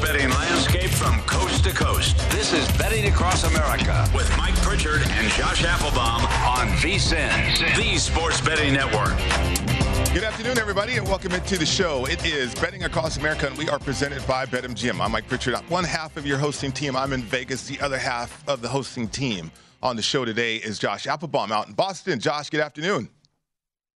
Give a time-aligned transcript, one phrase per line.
[0.00, 2.16] Betting landscape from coast to coast.
[2.30, 8.40] This is Betting Across America with Mike Pritchard and Josh Applebaum on VSIN, the Sports
[8.40, 9.16] Betting Network.
[10.12, 12.06] Good afternoon, everybody, and welcome into the show.
[12.06, 15.00] It is Betting Across America, and we are presented by BetMGM.
[15.00, 15.54] I'm Mike Pritchard.
[15.68, 17.66] One half of your hosting team, I'm in Vegas.
[17.66, 19.50] The other half of the hosting team
[19.82, 22.20] on the show today is Josh Applebaum out in Boston.
[22.20, 23.08] Josh, good afternoon.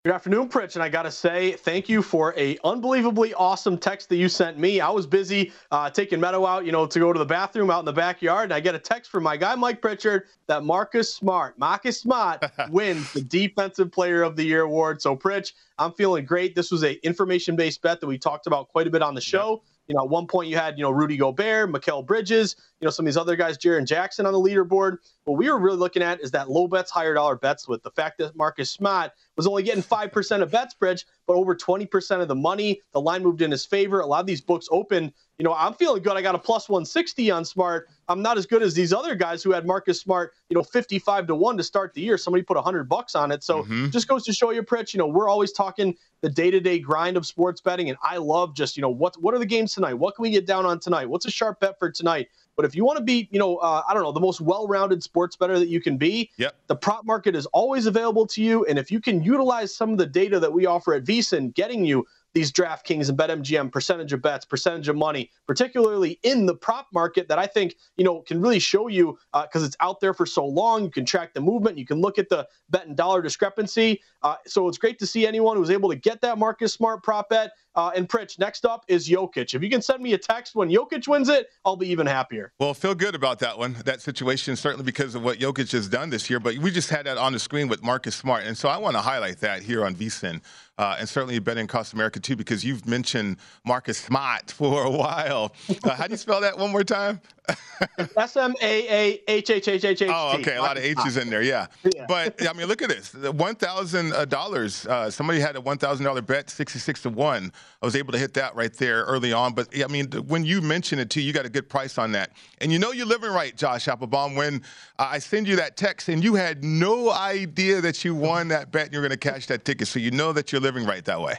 [0.07, 4.09] Good afternoon, Pritch, and I got to say thank you for a unbelievably awesome text
[4.09, 4.81] that you sent me.
[4.81, 7.81] I was busy uh, taking Meadow out, you know, to go to the bathroom out
[7.81, 11.15] in the backyard, and I get a text from my guy Mike Pritchard that Marcus
[11.15, 15.03] Smart, Marcus Smart, wins the Defensive Player of the Year award.
[15.03, 16.55] So, Pritch, I'm feeling great.
[16.55, 19.63] This was a information-based bet that we talked about quite a bit on the show.
[19.87, 22.91] You know, at one point you had, you know, Rudy Gobert, Mikal Bridges, you know,
[22.91, 24.99] some of these other guys, Jaren Jackson on the leaderboard.
[25.25, 27.91] What we were really looking at is that low bets, higher dollar bets with the
[27.91, 32.29] fact that Marcus Smart was only getting 5% of bets, Pritch, but over 20% of
[32.29, 32.81] the money.
[32.93, 34.01] The line moved in his favor.
[34.01, 35.13] A lot of these books open.
[35.39, 36.17] You know, I'm feeling good.
[36.17, 37.89] I got a plus 160 on Smart.
[38.09, 41.27] I'm not as good as these other guys who had Marcus Smart, you know, 55
[41.29, 42.19] to 1 to start the year.
[42.19, 43.43] Somebody put 100 bucks on it.
[43.45, 43.91] So Mhm.
[43.91, 47.27] just goes to show you, Pritch, you know, we're always talking the day-to-day grind of
[47.27, 47.89] sports betting.
[47.89, 49.95] And I love just, you know, what what are the games tonight?
[49.95, 51.09] What can we get down on tonight?
[51.09, 52.29] What's a sharp bet for tonight?
[52.61, 55.03] But if you want to be, you know, uh, I don't know, the most well-rounded
[55.03, 56.55] sports better that you can be, Yep.
[56.67, 58.67] the prop market is always available to you.
[58.67, 61.87] And if you can utilize some of the data that we offer at VSIN, getting
[61.87, 66.87] you these DraftKings and BetMGM percentage of bets, percentage of money, particularly in the prop
[66.93, 70.27] market that I think, you know, can really show you because it's out there for
[70.27, 70.85] so long.
[70.85, 71.79] You can track the movement.
[71.79, 74.03] You can look at the bet and dollar discrepancy.
[74.23, 77.31] Uh, so it's great to see anyone who's able to get that Marcus Smart prop
[77.31, 77.53] bet.
[77.75, 79.55] Uh, and Pritch, next up is Jokic.
[79.55, 82.53] If you can send me a text when Jokic wins it, I'll be even happier.
[82.59, 86.11] Well, feel good about that one, that situation, certainly because of what Jokic has done
[86.11, 86.41] this year.
[86.41, 88.45] But we just had that on the screen with Marcus Smart.
[88.45, 90.41] And so I want to highlight that here on VSIN.
[90.79, 93.37] Uh, and certainly betting across America too, because you've mentioned
[93.67, 95.53] Marcus Smart for a while.
[95.85, 97.21] Uh, how do you spell that one more time?
[98.17, 100.11] S M A A H H H H H.
[100.13, 101.67] Oh, okay, a lot of H's in there, yeah.
[101.95, 102.07] Yeah.
[102.07, 104.87] But I mean, look at this: one thousand dollars.
[104.87, 107.53] Uh, somebody had a one thousand dollar bet, sixty-six to one.
[107.83, 109.55] I was able to hit that right there early on.
[109.55, 112.33] But I mean, when you mention it too, you got a good price on that,
[112.61, 114.37] and you know you're living right, Josh Applebaum.
[114.37, 114.63] When
[114.99, 118.85] I send you that text, and you had no idea that you won that bet,
[118.85, 121.21] and you're going to cash that ticket, so you know that you're living right that
[121.21, 121.39] way.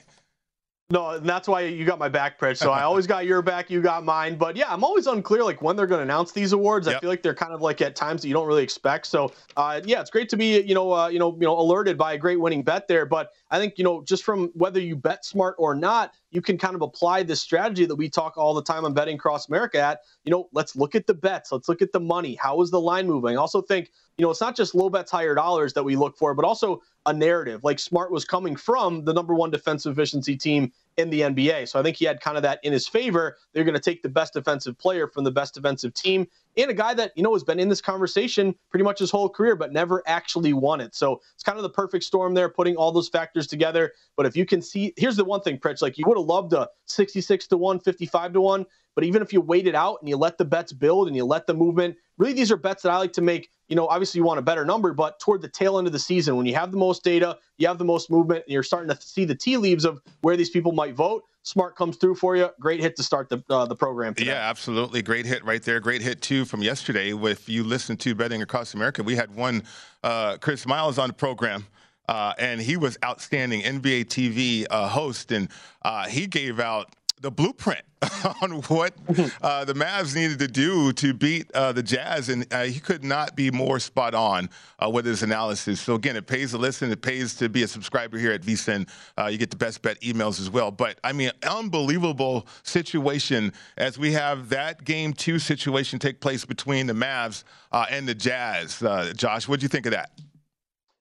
[0.91, 2.57] No, and that's why you got my back, Pritch.
[2.57, 4.35] So I always got your back, you got mine.
[4.35, 6.87] But yeah, I'm always unclear like when they're going to announce these awards.
[6.87, 9.07] I feel like they're kind of like at times that you don't really expect.
[9.07, 11.97] So uh, yeah, it's great to be you know uh, you know you know alerted
[11.97, 13.05] by a great winning bet there.
[13.05, 16.57] But I think you know just from whether you bet smart or not, you can
[16.57, 19.79] kind of apply this strategy that we talk all the time on betting across America
[19.79, 22.35] at, you know, let's look at the bets, let's look at the money.
[22.35, 23.37] How is the line moving?
[23.37, 26.17] I also think, you know, it's not just low bets, higher dollars that we look
[26.17, 27.63] for, but also a narrative.
[27.63, 31.67] Like Smart was coming from the number one defensive efficiency team in the NBA.
[31.67, 33.37] So I think he had kind of that in his favor.
[33.53, 36.27] They're going to take the best defensive player from the best defensive team
[36.57, 39.29] and a guy that, you know, has been in this conversation pretty much his whole
[39.29, 40.93] career, but never actually won it.
[40.93, 43.93] So it's kind of the perfect storm there, putting all those factors together.
[44.17, 46.53] But if you can see, here's the one thing, Pritch, like you would have loved
[46.53, 48.65] a 66 to 1, 55 to 1.
[48.95, 51.25] But even if you wait it out and you let the bets build and you
[51.25, 53.49] let the movement, really these are bets that I like to make.
[53.69, 55.99] You know, obviously you want a better number, but toward the tail end of the
[55.99, 58.93] season, when you have the most data, you have the most movement, and you're starting
[58.93, 61.23] to see the tea leaves of where these people might vote.
[61.43, 62.49] Smart comes through for you.
[62.59, 64.13] Great hit to start the uh, the program.
[64.13, 64.31] Today.
[64.31, 65.01] Yeah, absolutely.
[65.01, 65.79] Great hit right there.
[65.79, 67.13] Great hit too from yesterday.
[67.15, 69.63] If you listen to Betting Across America, we had one
[70.03, 71.65] uh, Chris Miles on the program.
[72.09, 75.47] Uh, and he was outstanding NBA TV uh, host, and
[75.83, 77.83] uh, he gave out the blueprint
[78.41, 78.93] on what
[79.41, 83.03] uh, the Mavs needed to do to beat uh, the Jazz, and uh, he could
[83.03, 84.49] not be more spot on
[84.83, 85.79] uh, with his analysis.
[85.79, 86.91] So again, it pays to listen.
[86.91, 88.89] It pays to be a subscriber here at VSIN.
[89.17, 90.71] Uh, you get the best bet emails as well.
[90.71, 96.87] But I mean, unbelievable situation as we have that game two situation take place between
[96.87, 98.83] the Mavs uh, and the Jazz.
[99.15, 100.11] Josh, what do you think of that?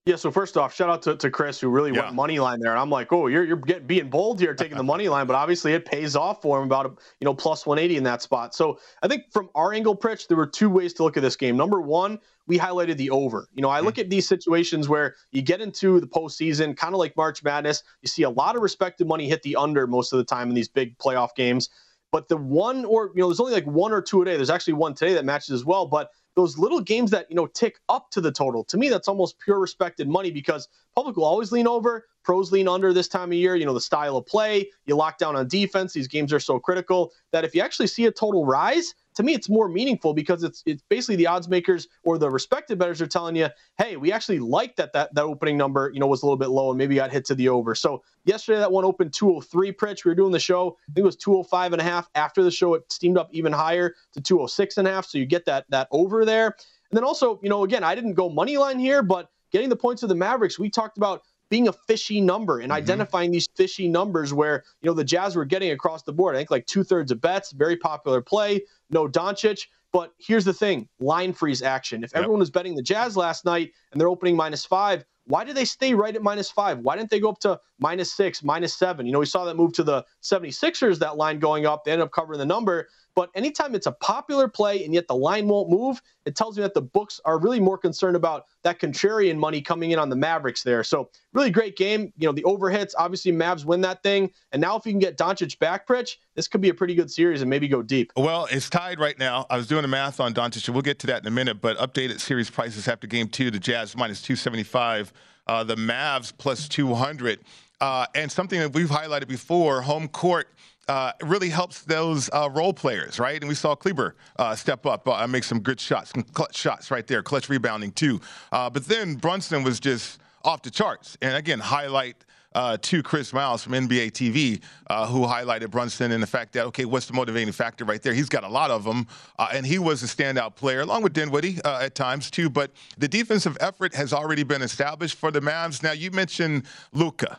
[0.06, 2.04] Yeah, so first off, shout out to, to Chris who really yeah.
[2.04, 4.78] went money line there, and I'm like, oh, you're you're getting, being bold here, taking
[4.78, 7.66] the money line, but obviously it pays off for him about a, you know plus
[7.66, 8.54] 180 in that spot.
[8.54, 11.36] So I think from our angle, Pritch, there were two ways to look at this
[11.36, 11.54] game.
[11.54, 13.48] Number one, we highlighted the over.
[13.54, 14.00] You know, I look mm-hmm.
[14.00, 17.82] at these situations where you get into the postseason, kind of like March Madness.
[18.00, 20.54] You see a lot of respected money hit the under most of the time in
[20.54, 21.68] these big playoff games.
[22.10, 24.36] But the one, or you know, there's only like one or two a day.
[24.36, 25.86] There's actually one today that matches as well.
[25.86, 28.64] But those little games that you know tick up to the total.
[28.64, 32.68] To me that's almost pure respected money because public will always lean over pros lean
[32.68, 35.48] under this time of year you know the style of play you lock down on
[35.48, 39.22] defense these games are so critical that if you actually see a total rise to
[39.22, 43.02] me, it's more meaningful because it's it's basically the odds makers or the respected bettors
[43.02, 43.48] are telling you,
[43.78, 46.50] hey, we actually like that that that opening number, you know, was a little bit
[46.50, 47.74] low and maybe got hit to the over.
[47.74, 50.04] So yesterday that one opened 203 Pritch.
[50.04, 50.76] We were doing the show.
[50.88, 52.08] I think it was 205 and a half.
[52.14, 55.06] After the show, it steamed up even higher to 206 and a half.
[55.06, 56.46] So you get that that over there.
[56.46, 59.76] And then also, you know, again, I didn't go money line here, but getting the
[59.76, 62.78] points of the Mavericks, we talked about being a fishy number and mm-hmm.
[62.78, 66.34] identifying these fishy numbers where you know the Jazz were getting across the board.
[66.34, 68.62] I think like two thirds of bets, very popular play.
[68.90, 69.66] No Doncic.
[69.92, 72.04] But here's the thing line freeze action.
[72.04, 72.20] If yep.
[72.20, 75.64] everyone was betting the Jazz last night and they're opening minus five, why did they
[75.64, 76.78] stay right at minus five?
[76.78, 79.06] Why didn't they go up to minus six, minus seven?
[79.06, 81.84] You know, we saw that move to the 76ers, that line going up.
[81.84, 82.88] They ended up covering the number.
[83.14, 86.62] But anytime it's a popular play and yet the line won't move, it tells me
[86.62, 90.16] that the books are really more concerned about that contrarian money coming in on the
[90.16, 90.84] Mavericks there.
[90.84, 92.12] So really great game.
[92.16, 94.30] You know, the overhits, obviously Mavs win that thing.
[94.52, 97.10] And now if you can get Doncic back, Pritch, this could be a pretty good
[97.10, 98.12] series and maybe go deep.
[98.16, 99.46] Well, it's tied right now.
[99.50, 101.76] I was doing the math on Doncic, we'll get to that in a minute, but
[101.78, 105.12] updated series prices after game two, the Jazz minus 275,
[105.46, 107.40] uh, the Mavs plus 200.
[107.80, 110.48] Uh, and something that we've highlighted before, home court–
[110.90, 113.40] uh, really helps those uh, role players, right?
[113.40, 116.90] And we saw Kleber uh, step up, uh, make some good shots, some clutch shots
[116.90, 118.20] right there, clutch rebounding too.
[118.50, 121.16] Uh, but then Brunson was just off the charts.
[121.22, 122.24] And again, highlight
[122.56, 126.66] uh, to Chris Miles from NBA TV, uh, who highlighted Brunson and the fact that,
[126.66, 128.12] okay, what's the motivating factor right there?
[128.12, 129.06] He's got a lot of them,
[129.38, 132.50] uh, and he was a standout player, along with Dinwiddie uh, at times too.
[132.50, 135.84] But the defensive effort has already been established for the Mavs.
[135.84, 137.38] Now, you mentioned Luka.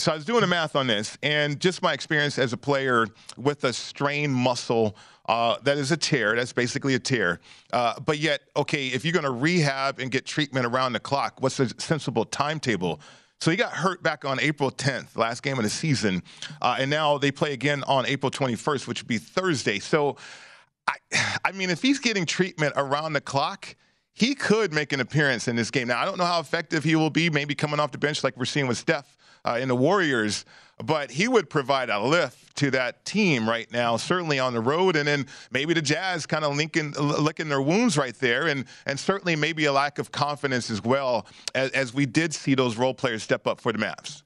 [0.00, 3.06] So I was doing the math on this, and just my experience as a player
[3.36, 4.96] with a strained muscle
[5.28, 6.34] uh, that is a tear.
[6.34, 7.38] That's basically a tear.
[7.70, 11.42] Uh, but yet, okay, if you're going to rehab and get treatment around the clock,
[11.42, 12.98] what's the sensible timetable?
[13.42, 16.22] So he got hurt back on April 10th, last game of the season,
[16.62, 19.80] uh, and now they play again on April 21st, which would be Thursday.
[19.80, 20.16] So,
[20.88, 20.94] I,
[21.44, 23.76] I mean, if he's getting treatment around the clock,
[24.14, 25.88] he could make an appearance in this game.
[25.88, 28.38] Now, I don't know how effective he will be, maybe coming off the bench like
[28.38, 30.44] we're seeing with Steph uh, in the Warriors,
[30.82, 34.96] but he would provide a lift to that team right now, certainly on the road,
[34.96, 38.98] and then maybe the Jazz kind of linking, licking their wounds right there, and and
[38.98, 42.94] certainly maybe a lack of confidence as well, as, as we did see those role
[42.94, 44.22] players step up for the Mavs.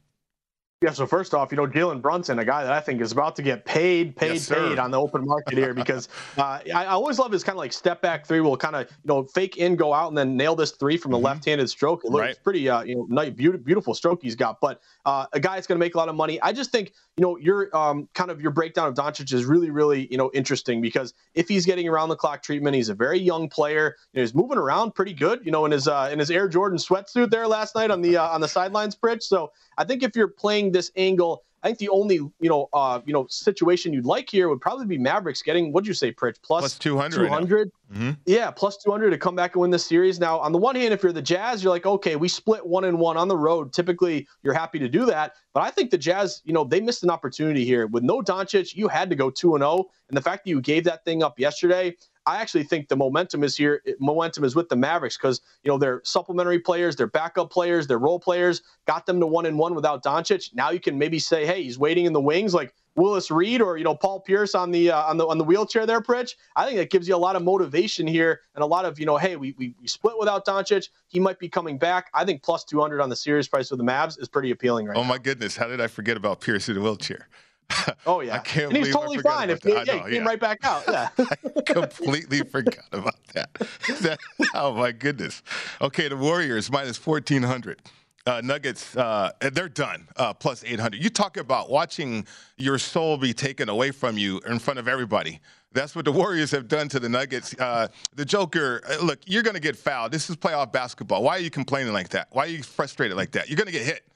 [0.83, 3.37] Yeah, so first off, you know, Jalen Brunson, a guy that I think is about
[3.37, 7.19] to get paid, paid, yes, paid on the open market here because uh, I, always
[7.19, 9.76] love his kind of like step back three will kind of, you know, fake in,
[9.76, 11.25] go out, and then nail this three from the mm-hmm.
[11.25, 12.04] left handed stroke.
[12.04, 12.38] It looks right.
[12.45, 14.61] pretty, uh, you know, nice, beautiful stroke he's got.
[14.61, 16.38] But uh, a guy that's going to make a lot of money.
[16.43, 19.71] I just think, you know, your um, kind of your breakdown of Doncic is really,
[19.71, 23.19] really, you know, interesting because if he's getting around the clock treatment, he's a very
[23.19, 23.97] young player.
[24.12, 26.47] You know, he's moving around pretty good, you know, in his uh, in his Air
[26.47, 29.23] Jordan sweatsuit there last night on the uh, on the sidelines, Pritch.
[29.23, 31.43] So I think if you're playing this angle.
[31.62, 34.85] I think the only you know uh, you know situation you'd like here would probably
[34.85, 37.26] be Mavericks getting what'd you say, Pritch plus, plus 200.
[37.26, 37.73] 200.
[37.90, 38.11] Mm-hmm.
[38.26, 40.21] Yeah, plus 200 to come back and win this series.
[40.21, 42.85] Now, on the one hand, if you're the Jazz, you're like, okay, we split one
[42.85, 43.73] and one on the road.
[43.73, 45.37] Typically, you're happy to do that.
[45.54, 48.75] But I think the Jazz, you know, they missed an opportunity here with no Doncic.
[48.75, 51.04] You had to go two and zero, oh, and the fact that you gave that
[51.04, 51.97] thing up yesterday.
[52.26, 53.83] I actually think the momentum is here.
[54.00, 57.99] Momentum is with the Mavericks because you know they're supplementary players, they're backup players, they're
[57.99, 58.62] role players.
[58.87, 60.54] Got them to one and one without Doncic.
[60.54, 63.76] Now you can maybe say, hey, he's waiting in the wings like Willis Reed or
[63.76, 66.35] you know Paul Pierce on the uh, on the on the wheelchair there, Pritch.
[66.57, 69.07] I think that gives you a lot of motivation here and a lot of you
[69.07, 70.88] know, hey, we we, we split without Doncic.
[71.09, 72.11] He might be coming back.
[72.14, 74.97] I think plus 200 on the series price with the Mavs is pretty appealing right
[74.97, 75.09] oh, now.
[75.09, 77.28] my goodness, how did I forget about Pierce in the wheelchair?
[78.06, 79.50] Oh yeah, I can't and he's totally fine.
[79.50, 80.28] If he, yeah, know, he came yeah.
[80.28, 80.85] right back out.
[80.88, 83.52] Yeah, I completely forgot about that.
[84.00, 84.18] that.
[84.54, 85.42] Oh my goodness.
[85.80, 87.83] Okay, the Warriors minus fourteen hundred.
[88.26, 90.09] Uh, Nuggets, uh, they're done.
[90.16, 91.02] Uh, plus 800.
[91.02, 95.40] You talk about watching your soul be taken away from you in front of everybody.
[95.73, 97.54] That's what the Warriors have done to the Nuggets.
[97.59, 100.11] Uh, the Joker, uh, look, you're going to get fouled.
[100.11, 101.23] This is playoff basketball.
[101.23, 102.28] Why are you complaining like that?
[102.30, 103.50] Why are you frustrated like that?
[103.50, 104.06] You're going to get hit.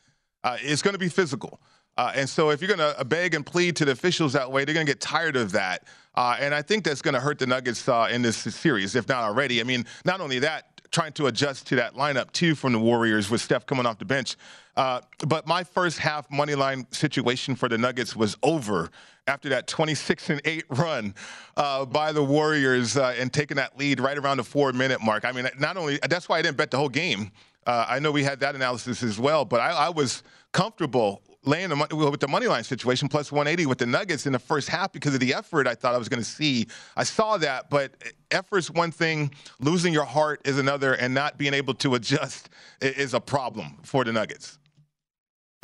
[0.43, 1.61] Uh, it's going to be physical.
[1.99, 4.65] Uh, and so if you're going to beg and plead to the officials that way,
[4.65, 5.83] they're going to get tired of that.
[6.15, 9.09] Uh, and I think that's going to hurt the Nuggets uh, in this series, if
[9.09, 9.61] not already.
[9.61, 13.31] I mean, not only that, trying to adjust to that lineup too from the Warriors
[13.31, 14.37] with Steph coming off the bench.
[14.77, 18.91] Uh, but my first half money line situation for the Nuggets was over
[19.27, 21.15] after that 26 and 8 run
[21.57, 25.25] uh, by the Warriors uh, and taking that lead right around the four minute mark.
[25.25, 27.33] I mean, not only that's why I didn't bet the whole game.
[27.67, 31.69] Uh, I know we had that analysis as well, but I, I was comfortable laying
[31.69, 34.69] the money with the money line situation plus 180 with the Nuggets in the first
[34.69, 36.67] half because of the effort I thought I was going to see.
[36.97, 37.93] I saw that, but
[38.31, 42.51] effort's one thing, losing your heart is another, and not being able to adjust
[42.81, 44.59] is a problem for the Nuggets.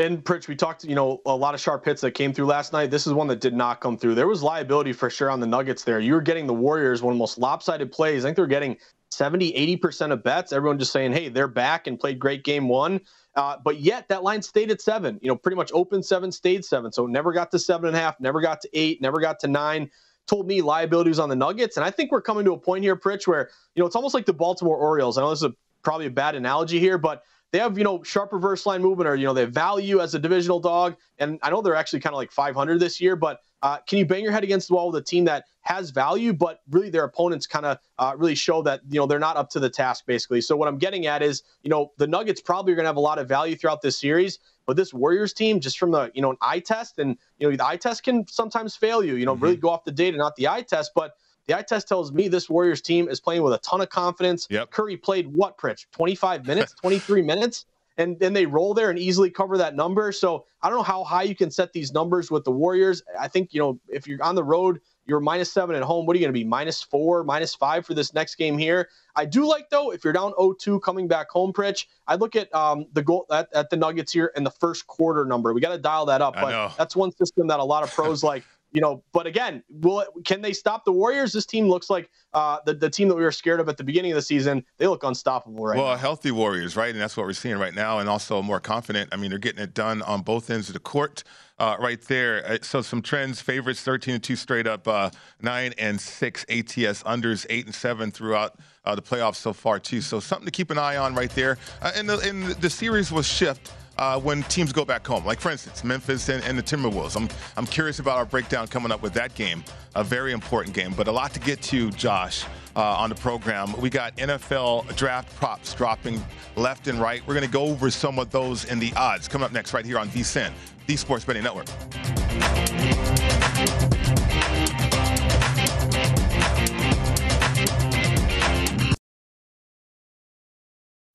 [0.01, 2.73] And Pritch, we talked, you know, a lot of sharp hits that came through last
[2.73, 2.91] night.
[2.91, 4.17] This is one that did not come through.
[4.17, 6.01] There was liability for sure on the Nuggets there.
[6.01, 8.25] You were getting the Warriors one of the most lopsided plays.
[8.25, 8.77] I think they're getting
[9.15, 10.53] 70, 80% of bets.
[10.53, 13.01] Everyone just saying, hey, they're back and played great game one.
[13.37, 15.19] Uh, but yet that line stayed at seven.
[15.23, 16.93] You know, pretty much open seven, stayed seven.
[16.93, 19.49] So never got to seven and a half, never got to eight, never got to
[19.49, 19.91] nine.
[20.27, 22.97] Told me liabilities on the Nuggets, and I think we're coming to a point here,
[22.97, 25.19] Pritch, where you know it's almost like the Baltimore Orioles.
[25.19, 25.53] I know this is a,
[25.83, 29.17] probably a bad analogy here, but they have you know sharp reverse line movement, or
[29.17, 32.17] you know they value as a divisional dog, and I know they're actually kind of
[32.17, 35.03] like 500 this year, but uh, can you bang your head against the wall with
[35.03, 38.83] a team that has value, but really their opponents kind of uh, really show that
[38.91, 40.43] you know they're not up to the task, basically.
[40.43, 42.99] So what I'm getting at is, you know, the Nuggets probably are going to have
[42.99, 46.21] a lot of value throughout this series, but this Warriors team, just from the you
[46.21, 49.15] know an eye test, and you know the eye test can sometimes fail you.
[49.15, 49.45] You know, mm-hmm.
[49.45, 51.17] really go off the data, not the eye test, but.
[51.47, 54.47] The eye test tells me this Warriors team is playing with a ton of confidence.
[54.49, 54.71] Yep.
[54.71, 55.85] Curry played what, Pritch?
[55.93, 57.67] 25 minutes, 23 minutes?
[57.97, 60.11] And then they roll there and easily cover that number.
[60.13, 63.03] So I don't know how high you can set these numbers with the Warriors.
[63.19, 66.07] I think, you know, if you're on the road, you're minus seven at home.
[66.07, 66.45] What are you going to be?
[66.45, 68.89] Minus four, minus five for this next game here.
[69.15, 72.53] I do like, though, if you're down 0-2 coming back home, Pritch, I look at
[72.55, 75.53] um, the goal at, at, the Nuggets here and the first quarter number.
[75.53, 76.35] We got to dial that up.
[76.35, 80.01] But that's one system that a lot of pros like you know, but again, will
[80.01, 81.33] it, can they stop the Warriors?
[81.33, 83.85] This team looks like uh, the the team that we were scared of at the
[83.85, 84.65] beginning of the season.
[84.79, 85.91] They look unstoppable right well, now.
[85.93, 89.11] Well, healthy Warriors, right, and that's what we're seeing right now, and also more confident.
[89.13, 91.23] I mean, they're getting it done on both ends of the court.
[91.57, 92.45] Uh, right there.
[92.45, 95.09] Uh, so some trends: favorites, thirteen and two straight up, uh,
[95.41, 100.01] nine and six ATS unders, eight and seven throughout uh, the playoffs so far too.
[100.01, 101.59] So something to keep an eye on right there.
[101.81, 105.25] Uh, and the and the series will shift uh, when teams go back home.
[105.25, 107.17] Like, for instance, Memphis and, and, the Timberwolves.
[107.17, 110.95] I'm, I'm curious about our breakdown coming up with that game, a very important game,
[110.97, 112.45] but a lot to get to, Josh,
[112.77, 113.73] uh, on the program.
[113.81, 116.25] We got NFL draft props dropping
[116.57, 117.23] left and right.
[117.27, 119.85] We're going to go over some of those and the odds coming up next, right
[119.85, 120.53] here on VSIN,
[120.87, 121.69] the Sports Betting Network.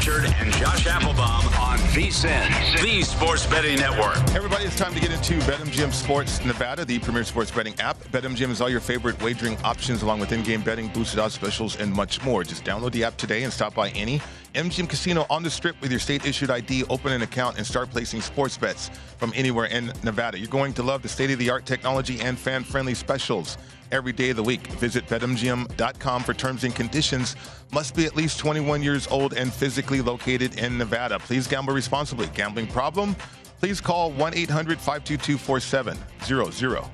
[0.00, 4.16] Pritchard and Josh Applebaum on VSIN, the Sports Betting Network.
[4.34, 7.98] Everybody, it's time to get into BetMGM Sports Nevada, the premier sports betting app.
[8.04, 11.92] BetMGM is all your favorite wagering options, along with in-game betting, boosted odds specials, and
[11.92, 12.44] much more.
[12.44, 14.22] Just download the app today and stop by any
[14.54, 18.20] MGM casino on the strip with your state-issued ID, open an account, and start placing
[18.20, 20.38] sports bets from anywhere in Nevada.
[20.38, 23.58] You're going to love the state-of-the-art technology and fan-friendly specials
[23.92, 24.66] every day of the week.
[24.72, 27.36] Visit betmgm.com for terms and conditions.
[27.72, 31.20] Must be at least 21 years old and physically located in Nevada.
[31.20, 32.26] Please gamble responsibly.
[32.34, 33.14] Gambling problem?
[33.60, 36.84] Please call 1 800 522 4700.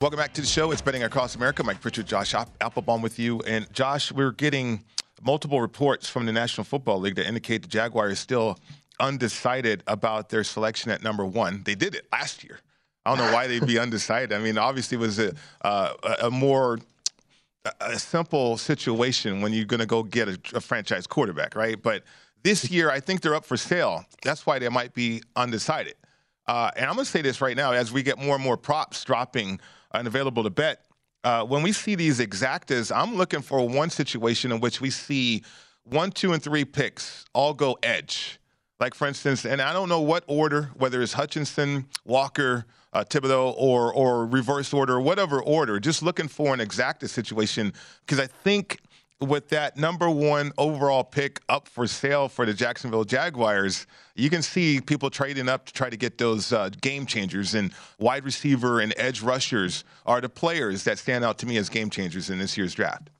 [0.00, 0.72] Welcome back to the show.
[0.72, 1.62] It's Betting Across America.
[1.62, 3.40] Mike Pritchard, Josh App- Applebaum with you.
[3.42, 4.82] And Josh, we're getting
[5.22, 8.58] multiple reports from the National Football League that indicate the Jaguars still
[9.00, 11.62] undecided about their selection at number one.
[11.64, 12.60] They did it last year.
[13.04, 14.32] I don't know why they'd be undecided.
[14.32, 16.78] I mean, obviously, it was a, uh, a more
[17.80, 21.80] a simple situation when you're going to go get a, a franchise quarterback, right?
[21.80, 22.02] But
[22.42, 24.04] this year, I think they're up for sale.
[24.22, 25.94] That's why they might be undecided.
[26.46, 28.56] Uh, and I'm going to say this right now as we get more and more
[28.56, 29.60] props dropping
[29.92, 30.84] and available to bet.
[31.24, 35.44] Uh, when we see these exactas, I'm looking for one situation in which we see
[35.84, 38.40] one, two, and three picks all go edge.
[38.80, 43.54] Like, for instance, and I don't know what order, whether it's Hutchinson, Walker, uh, Thibodeaux,
[43.56, 45.78] or or reverse order, whatever order.
[45.78, 47.72] Just looking for an exacta situation
[48.04, 48.80] because I think
[49.22, 54.42] with that number one overall pick up for sale for the Jacksonville Jaguars, you can
[54.42, 57.54] see people trading up to try to get those uh, game changers.
[57.54, 61.68] And wide receiver and edge rushers are the players that stand out to me as
[61.68, 63.10] game changers in this year's draft.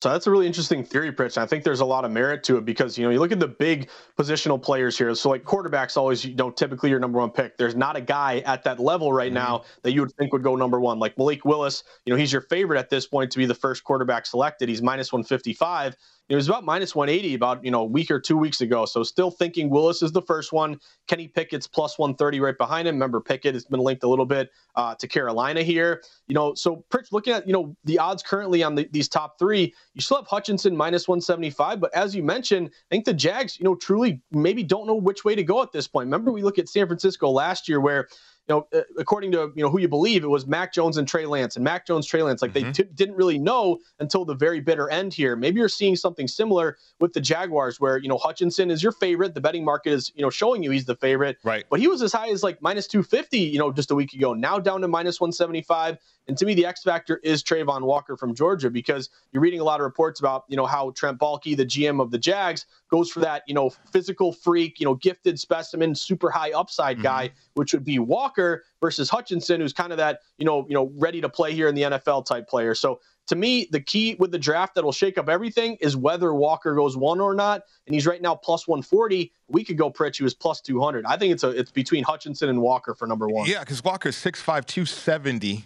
[0.00, 1.36] So that's a really interesting theory, Pritch.
[1.36, 3.32] And I think there's a lot of merit to it because, you know, you look
[3.32, 5.12] at the big positional players here.
[5.16, 7.58] So, like, quarterbacks always, you know, typically your number one pick.
[7.58, 9.34] There's not a guy at that level right mm-hmm.
[9.34, 11.00] now that you would think would go number one.
[11.00, 13.82] Like Malik Willis, you know, he's your favorite at this point to be the first
[13.82, 14.68] quarterback selected.
[14.68, 15.96] He's minus 155.
[16.28, 18.84] It was about minus 180 about, you know, a week or two weeks ago.
[18.84, 20.78] So, still thinking Willis is the first one.
[21.06, 22.96] Kenny Pickett's plus 130 right behind him.
[22.96, 26.02] Remember, Pickett has been linked a little bit uh, to Carolina here.
[26.26, 29.72] You know, so looking at, you know, the odds currently on the, these top three,
[29.94, 31.80] you still have Hutchinson minus 175.
[31.80, 35.24] But as you mentioned, I think the Jags, you know, truly maybe don't know which
[35.24, 36.06] way to go at this point.
[36.06, 38.06] Remember, we look at San Francisco last year where
[38.48, 41.06] you know, uh, according to you know who you believe, it was Mac Jones and
[41.06, 42.40] Trey Lance, and Mac Jones, Trey Lance.
[42.40, 42.68] Like mm-hmm.
[42.68, 45.36] they t- didn't really know until the very bitter end here.
[45.36, 49.34] Maybe you're seeing something similar with the Jaguars, where you know Hutchinson is your favorite.
[49.34, 51.64] The betting market is you know showing you he's the favorite, right?
[51.68, 54.32] But he was as high as like minus 250, you know, just a week ago.
[54.32, 55.98] Now down to minus 175.
[56.28, 59.64] And to me, the X factor is Travon Walker from Georgia because you're reading a
[59.64, 63.10] lot of reports about, you know, how Trent Baalke, the GM of the Jags, goes
[63.10, 67.04] for that, you know, physical freak, you know, gifted specimen, super high upside mm-hmm.
[67.04, 70.92] guy, which would be Walker versus Hutchinson, who's kind of that, you know, you know,
[70.96, 72.74] ready to play here in the NFL type player.
[72.74, 76.34] So to me, the key with the draft that will shake up everything is whether
[76.34, 77.62] Walker goes one or not.
[77.86, 79.32] And he's right now plus 140.
[79.48, 81.04] We could go Pritch, he was plus 200.
[81.06, 83.48] I think it's a it's between Hutchinson and Walker for number one.
[83.48, 85.64] Yeah, because Walker's 6'5, 270.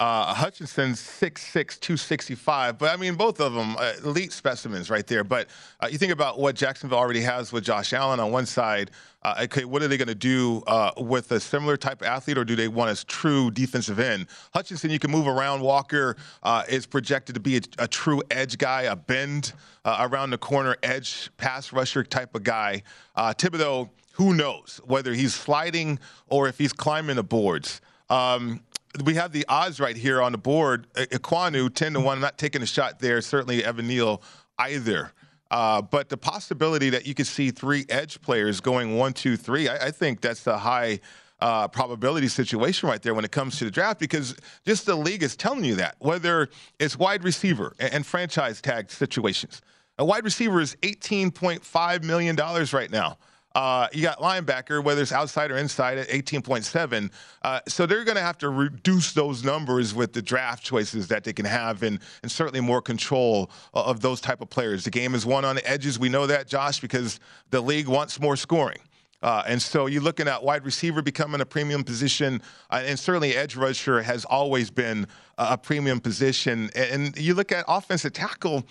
[0.00, 2.78] Uh, Hutchinson's 6'6", 265.
[2.78, 5.22] But I mean, both of them uh, elite specimens right there.
[5.22, 5.48] But
[5.80, 8.90] uh, you think about what Jacksonville already has with Josh Allen on one side.
[9.22, 12.36] Uh, okay, what are they going to do uh, with a similar type of athlete,
[12.36, 14.26] or do they want a true defensive end?
[14.52, 15.60] Hutchinson, you can move around.
[15.60, 19.52] Walker uh, is projected to be a, a, true edge guy, a bend
[19.84, 22.82] around the corner edge pass rusher type of guy.
[23.16, 27.80] Thibodeaux, who knows whether he's sliding or if he's climbing the boards.
[28.10, 28.60] Um,
[29.02, 30.86] we have the odds right here on the board.
[30.94, 32.16] Ekwonu, 10 to 1.
[32.16, 33.20] I'm not taking a shot there.
[33.20, 34.22] Certainly Evan Neal
[34.58, 35.12] either.
[35.50, 39.68] Uh, but the possibility that you could see three edge players going one, two, three,
[39.68, 41.00] I, I think that's a high
[41.40, 45.22] uh, probability situation right there when it comes to the draft because just the league
[45.22, 49.60] is telling you that, whether it's wide receiver and, and franchise tag situations.
[49.98, 53.18] A wide receiver is $18.5 million right now.
[53.54, 57.10] Uh, you got linebacker, whether it's outside or inside, at 18.7.
[57.42, 61.22] Uh, so they're going to have to reduce those numbers with the draft choices that
[61.22, 64.84] they can have, and, and certainly more control of those type of players.
[64.84, 65.98] The game is won on the edges.
[65.98, 68.80] We know that, Josh, because the league wants more scoring.
[69.22, 73.34] Uh, and so you're looking at wide receiver becoming a premium position, uh, and certainly
[73.34, 75.06] edge rusher has always been
[75.38, 76.70] a premium position.
[76.76, 78.64] And you look at offensive tackle,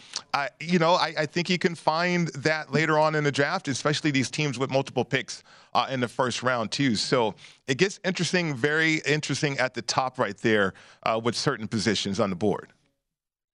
[0.59, 4.11] you know, I, I, think you can find that later on in the draft, especially
[4.11, 6.95] these teams with multiple picks uh, in the first round, too.
[6.95, 7.35] So
[7.67, 12.29] it gets interesting, very interesting at the top right there uh, with certain positions on
[12.29, 12.71] the board.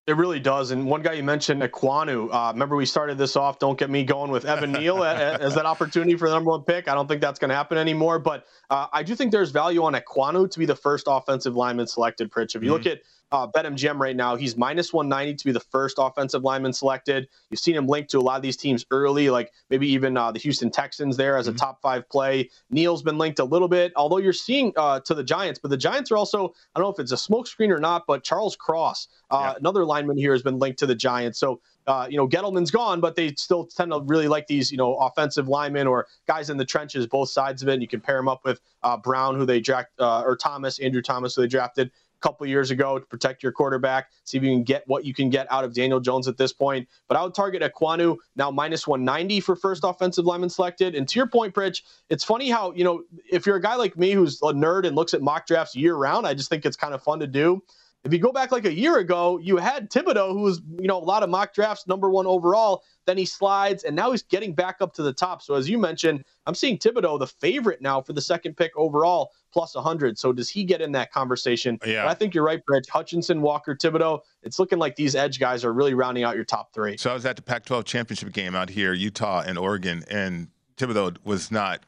[0.07, 0.69] It really does.
[0.69, 2.29] And one guy you mentioned, Ekwonu.
[2.31, 3.57] Uh, remember, we started this off.
[3.57, 6.87] Don't get me going with Evan Neal as that opportunity for the number one pick.
[6.87, 8.19] I don't think that's going to happen anymore.
[8.19, 11.87] But uh, I do think there's value on Ekwonu to be the first offensive lineman
[11.87, 12.31] selected.
[12.31, 12.71] Pritch, if you mm-hmm.
[12.71, 14.35] look at uh, BetMGM right now.
[14.35, 17.27] He's minus 190 to be the first offensive lineman selected.
[17.49, 20.31] You've seen him linked to a lot of these teams early, like maybe even uh,
[20.31, 21.57] the Houston Texans there as a mm-hmm.
[21.57, 22.49] top five play.
[22.69, 25.77] Neal's been linked a little bit, although you're seeing uh, to the Giants, but the
[25.77, 29.07] Giants are also, I don't know if it's a smokescreen or not, but Charles Cross,
[29.31, 29.53] uh, yeah.
[29.59, 31.39] another lineman here, has been linked to the Giants.
[31.39, 34.77] So, uh, you know, Gettleman's gone, but they still tend to really like these, you
[34.77, 37.73] know, offensive linemen or guys in the trenches, both sides of it.
[37.73, 40.79] And you can pair them up with uh, Brown, who they draft, uh, or Thomas,
[40.79, 41.91] Andrew Thomas, who they drafted
[42.25, 44.09] couple years ago to protect your quarterback.
[44.23, 46.51] See if you can get what you can get out of Daniel Jones at this
[46.51, 46.87] point.
[47.07, 50.95] But I would target Ekwonu now minus 190 for first offensive lineman selected.
[50.95, 53.95] And to your point, Pritch, it's funny how, you know, if you're a guy like
[53.95, 56.75] me who's a nerd and looks at mock drafts year round, I just think it's
[56.75, 57.61] kind of fun to do.
[58.05, 60.99] If you go back like a year ago, you had Thibodeaux, who was, you know,
[60.99, 62.83] a lot of mock drafts, number one overall.
[63.07, 65.41] Then he slides, and now he's getting back up to the top.
[65.41, 69.31] So as you mentioned, I'm seeing Thibodeaux the favorite now for the second pick overall,
[69.51, 70.19] plus 100.
[70.19, 71.79] So does he get in that conversation?
[71.83, 72.03] Yeah.
[72.03, 72.87] But I think you're right, Brett.
[72.87, 74.19] Hutchinson, Walker, Thibodeaux.
[74.43, 76.97] It's looking like these edge guys are really rounding out your top three.
[76.97, 81.17] So I was at the Pac-12 championship game out here, Utah and Oregon, and Thibodeaux
[81.23, 81.81] was not.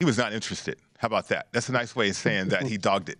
[0.00, 0.78] He was not interested.
[0.98, 1.46] How about that?
[1.52, 3.18] That's a nice way of saying that he dogged it.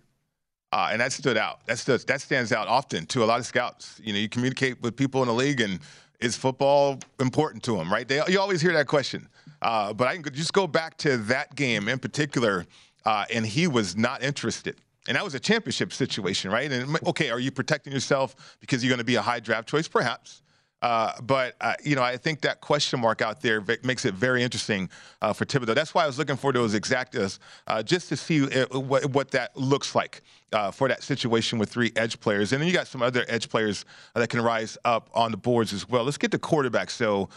[0.71, 1.65] Uh, and that stood out.
[1.65, 3.99] That stood, that stands out often to a lot of scouts.
[4.03, 5.79] You know, you communicate with people in the league, and
[6.19, 7.91] is football important to them?
[7.91, 8.07] Right?
[8.07, 9.27] They, you always hear that question.
[9.61, 12.65] Uh, but I can just go back to that game in particular,
[13.05, 14.75] uh, and he was not interested.
[15.07, 16.71] And that was a championship situation, right?
[16.71, 19.87] And okay, are you protecting yourself because you're going to be a high draft choice?
[19.87, 20.43] Perhaps.
[20.81, 24.43] Uh, but uh, you know, I think that question mark out there makes it very
[24.43, 24.89] interesting
[25.21, 25.75] uh, for Thibodeaux.
[25.75, 29.05] That's why I was looking for those exactas uh, just to see it, uh, what,
[29.07, 30.21] what, that looks like
[30.53, 33.49] uh, for that situation with three edge players, and then you got some other edge
[33.49, 36.03] players that can rise up on the boards as well.
[36.03, 36.91] Let's get to quarterbacks.
[36.91, 37.29] So,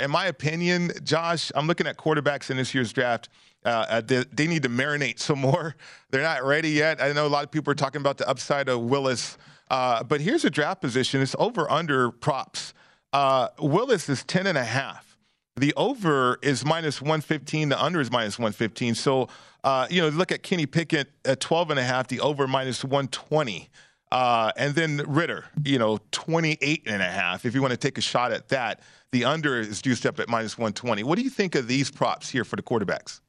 [0.00, 3.28] in my opinion, Josh, I'm looking at quarterbacks in this year's draft.
[3.64, 5.76] They, they, need to marinate some more.
[6.10, 7.00] They're not ready yet.
[7.00, 9.38] I know a lot of people are talking about the upside of Willis.
[9.72, 11.22] Uh, but here's a draft position.
[11.22, 12.74] It's over under props.
[13.14, 15.16] Uh, Willis is 10 and a half.
[15.56, 17.70] The over is minus 115.
[17.70, 18.94] The under is minus 115.
[18.94, 19.28] So,
[19.64, 22.08] uh, you know, look at Kenny Pickett at 12 and a half.
[22.08, 23.70] The over minus 120.
[24.10, 27.46] Uh, and then Ridder, you know, 28 and a half.
[27.46, 28.80] If you want to take a shot at that,
[29.10, 31.02] the under is juiced up at minus 120.
[31.02, 33.20] What do you think of these props here for the quarterbacks?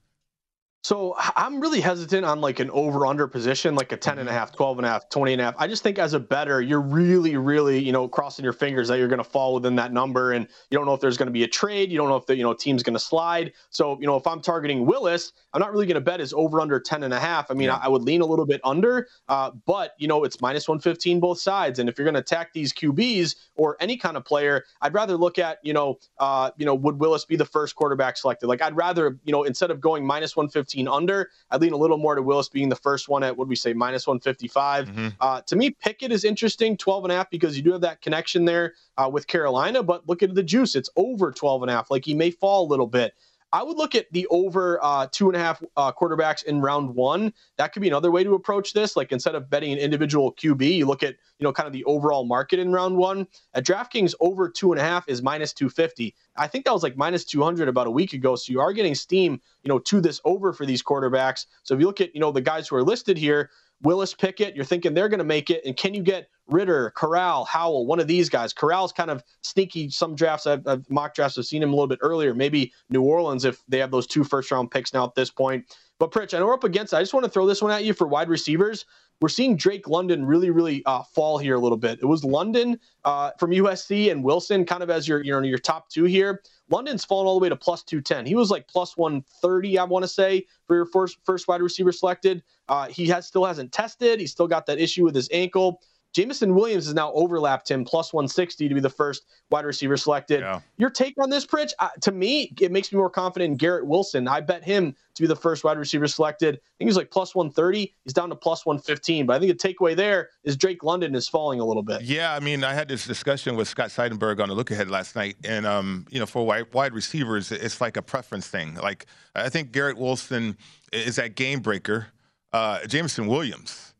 [0.83, 4.33] So I'm really hesitant on like an over under position, like a 10 and a
[4.33, 5.55] half, 12 and a half, 20 and a half.
[5.57, 8.97] I just think as a better, you're really, really, you know, crossing your fingers that
[8.97, 10.33] you're going to fall within that number.
[10.33, 11.89] And you don't know if there's going to be a trade.
[11.89, 13.53] You don't know if the, you know, team's going to slide.
[13.69, 16.59] So, you know, if I'm targeting Willis, I'm not really going to bet his over
[16.59, 17.49] under 10 and a half.
[17.49, 17.77] I mean, yeah.
[17.77, 21.21] I, I, would lean a little bit under, uh, but, you know, it's minus 115
[21.21, 21.79] both sides.
[21.79, 25.15] And if you're going to attack these QBs or any kind of player, I'd rather
[25.15, 28.47] look at, you know, uh, you know, would Willis be the first quarterback selected?
[28.47, 31.97] Like, I'd rather, you know, instead of going minus 115 under, I'd lean a little
[31.97, 34.87] more to Willis being the first one at what we say minus 155.
[34.87, 35.07] Mm-hmm.
[35.19, 38.01] Uh, to me, Pickett is interesting, 12 and a half, because you do have that
[38.01, 39.83] connection there uh, with Carolina.
[39.83, 41.91] But look at the juice; it's over 12 and a half.
[41.91, 43.13] Like he may fall a little bit.
[43.53, 46.95] I would look at the over uh, two and a half uh, quarterbacks in round
[46.95, 47.31] one.
[47.57, 48.97] That could be another way to approach this.
[48.97, 51.83] Like instead of betting an individual QB, you look at you know kind of the
[51.83, 53.27] overall market in round one.
[53.53, 56.15] At DraftKings, over two and a half is minus two fifty.
[56.35, 58.35] I think that was like minus two hundred about a week ago.
[58.35, 61.45] So you are getting steam, you know, to this over for these quarterbacks.
[61.61, 63.51] So if you look at you know the guys who are listed here,
[63.83, 65.63] Willis Pickett, you're thinking they're going to make it.
[65.63, 68.53] And can you get Ridder, Corral, Howell, one of these guys?
[68.53, 69.89] Corral's kind of sneaky.
[69.89, 72.33] Some drafts, I've, I've, mock drafts, have seen him a little bit earlier.
[72.33, 75.65] Maybe New Orleans if they have those two first round picks now at this point.
[75.99, 76.93] But Pritch, I know we're up against.
[76.93, 78.85] I just want to throw this one at you for wide receivers.
[79.21, 81.99] We're seeing Drake London really, really uh, fall here a little bit.
[82.01, 85.59] It was London uh, from USC and Wilson kind of as your, you know, your
[85.59, 86.41] top two here.
[86.69, 88.25] London's fallen all the way to plus 210.
[88.25, 91.93] He was like plus 130, I want to say, for your first first wide receiver
[91.93, 92.43] selected.
[92.67, 94.19] Uh, he has still hasn't tested.
[94.19, 95.81] He's still got that issue with his ankle.
[96.13, 100.41] Jameson Williams has now overlapped him plus 160 to be the first wide receiver selected.
[100.41, 100.59] Yeah.
[100.77, 101.71] Your take on this, Pritch?
[101.79, 104.27] Uh, to me, it makes me more confident in Garrett Wilson.
[104.27, 106.55] I bet him to be the first wide receiver selected.
[106.55, 107.93] I think he's like plus 130.
[108.03, 109.25] He's down to plus 115.
[109.25, 112.03] But I think the takeaway there is Drake London is falling a little bit.
[112.03, 115.15] Yeah, I mean, I had this discussion with Scott Seidenberg on the look ahead last
[115.15, 115.35] night.
[115.43, 118.75] And, um, you know, for wide, wide receivers, it's like a preference thing.
[118.75, 120.57] Like, I think Garrett Wilson
[120.91, 122.07] is that game breaker.
[122.51, 123.92] Uh, Jameson Williams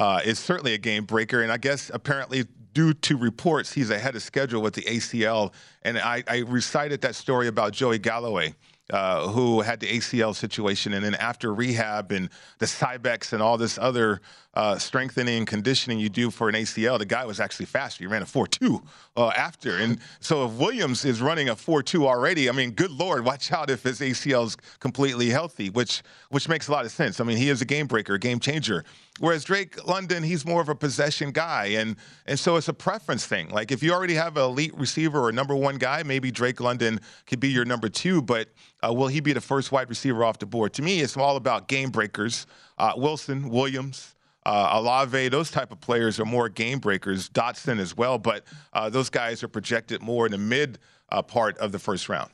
[0.00, 1.42] uh, is certainly a game breaker.
[1.42, 5.52] And I guess apparently, due to reports, he's ahead of schedule with the ACL.
[5.82, 8.54] And I, I recited that story about Joey Galloway.
[8.92, 13.56] Uh, who had the ACL situation, and then after rehab and the Cybex and all
[13.56, 14.20] this other
[14.54, 18.02] uh, strengthening and conditioning you do for an ACL, the guy was actually faster.
[18.02, 18.82] He ran a 4.2
[19.16, 19.76] uh, after.
[19.76, 23.70] And so if Williams is running a 4-2 already, I mean, good Lord, watch out
[23.70, 27.20] if his ACL is completely healthy, which which makes a lot of sense.
[27.20, 28.84] I mean, he is a game breaker, a game changer.
[29.18, 31.66] Whereas Drake London, he's more of a possession guy.
[31.66, 33.50] And, and so it's a preference thing.
[33.50, 37.00] Like if you already have an elite receiver or number one guy, maybe Drake London
[37.26, 38.48] could be your number two, but
[38.82, 40.72] uh, will he be the first wide receiver off the board?
[40.74, 42.46] To me, it's all about game breakers.
[42.78, 44.14] Uh, Wilson, Williams,
[44.46, 47.28] uh, Olave, those type of players are more game breakers.
[47.28, 50.78] Dotson as well, but uh, those guys are projected more in the mid
[51.10, 52.30] uh, part of the first round.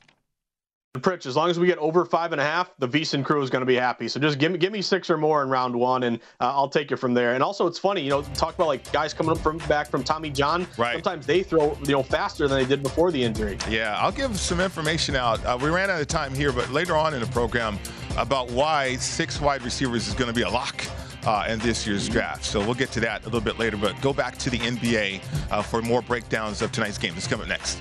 [1.00, 3.50] Pritch, as long as we get over five and a half, the VSiN crew is
[3.50, 4.08] going to be happy.
[4.08, 6.68] So just give me give me six or more in round one, and uh, I'll
[6.68, 7.34] take it from there.
[7.34, 10.02] And also, it's funny, you know, talk about like guys coming up from back from
[10.02, 10.66] Tommy John.
[10.78, 10.94] Right.
[10.94, 13.58] Sometimes they throw you know faster than they did before the injury.
[13.68, 15.44] Yeah, I'll give some information out.
[15.44, 17.78] Uh, we ran out of time here, but later on in the program
[18.16, 20.82] about why six wide receivers is going to be a lock
[21.26, 22.44] uh, in this year's draft.
[22.44, 25.22] So we'll get to that a little bit later, but go back to the NBA
[25.50, 27.14] uh, for more breakdowns of tonight's game.
[27.16, 27.80] It's coming up next.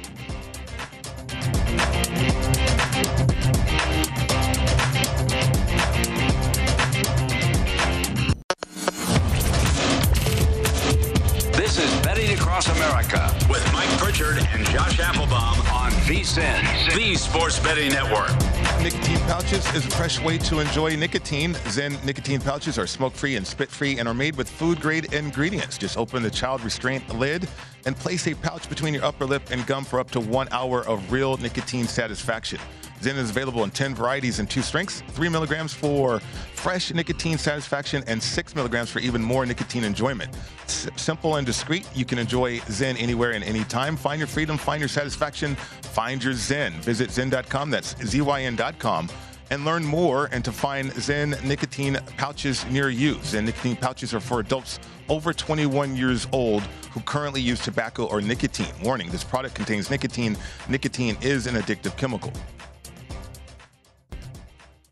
[11.53, 17.59] This is Betting Across America with Mike Pritchard and Josh Applebaum on VSiN, the Sports
[17.59, 18.64] Betting Network.
[18.85, 21.55] Nicotine pouches is a fresh way to enjoy nicotine.
[21.55, 25.79] ZYN nicotine pouches are smoke-free and spit-free and are made with food-grade ingredients.
[25.79, 27.49] Just open the child restraint lid
[27.85, 30.85] and place a pouch between your upper lip and gum for up to one hour
[30.87, 32.59] of real nicotine satisfaction.
[33.01, 36.19] ZYN is available in 10 varieties and two strengths 3 milligrams for
[36.55, 40.35] fresh nicotine satisfaction and 6 milligrams for even more nicotine enjoyment.
[40.63, 43.95] S- simple and discreet, you can enjoy ZYN anywhere and anytime.
[43.95, 46.73] Find your freedom, find your satisfaction, find your ZYN.
[46.79, 49.09] Visit ZYN.com, that's ZYN.com
[49.51, 53.15] and learn more and to find ZYN nicotine pouches near you.
[53.15, 58.21] ZYN nicotine pouches are for adults over 21 years old who currently use tobacco or
[58.21, 58.73] nicotine.
[58.83, 60.37] Warning this product contains nicotine.
[60.69, 62.31] Nicotine is an addictive chemical.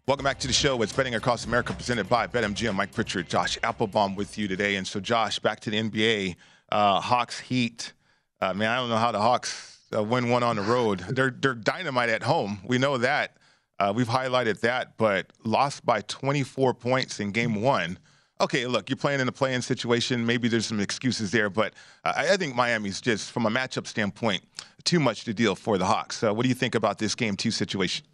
[0.06, 0.82] Welcome back to the show.
[0.82, 2.76] It's Betting Across America presented by BetMGM.
[2.76, 4.76] Mike Pritchard, Josh Applebaum with you today.
[4.76, 6.36] And so, Josh, back to the NBA.
[6.70, 7.94] Uh, Hawks Heat.
[8.42, 11.00] Uh, man, I don't know how the Hawks uh, win one on the road.
[11.00, 12.60] They're, they're dynamite at home.
[12.66, 13.38] We know that.
[13.80, 17.98] Uh, we've highlighted that, but lost by 24 points in game one.
[18.42, 20.26] Okay, look, you're playing in a play-in situation.
[20.26, 24.44] Maybe there's some excuses there, but uh, I think Miami's just, from a matchup standpoint,
[24.84, 26.24] too much to deal for the Hawks.
[26.24, 28.06] Uh, what do you think about this game two situation?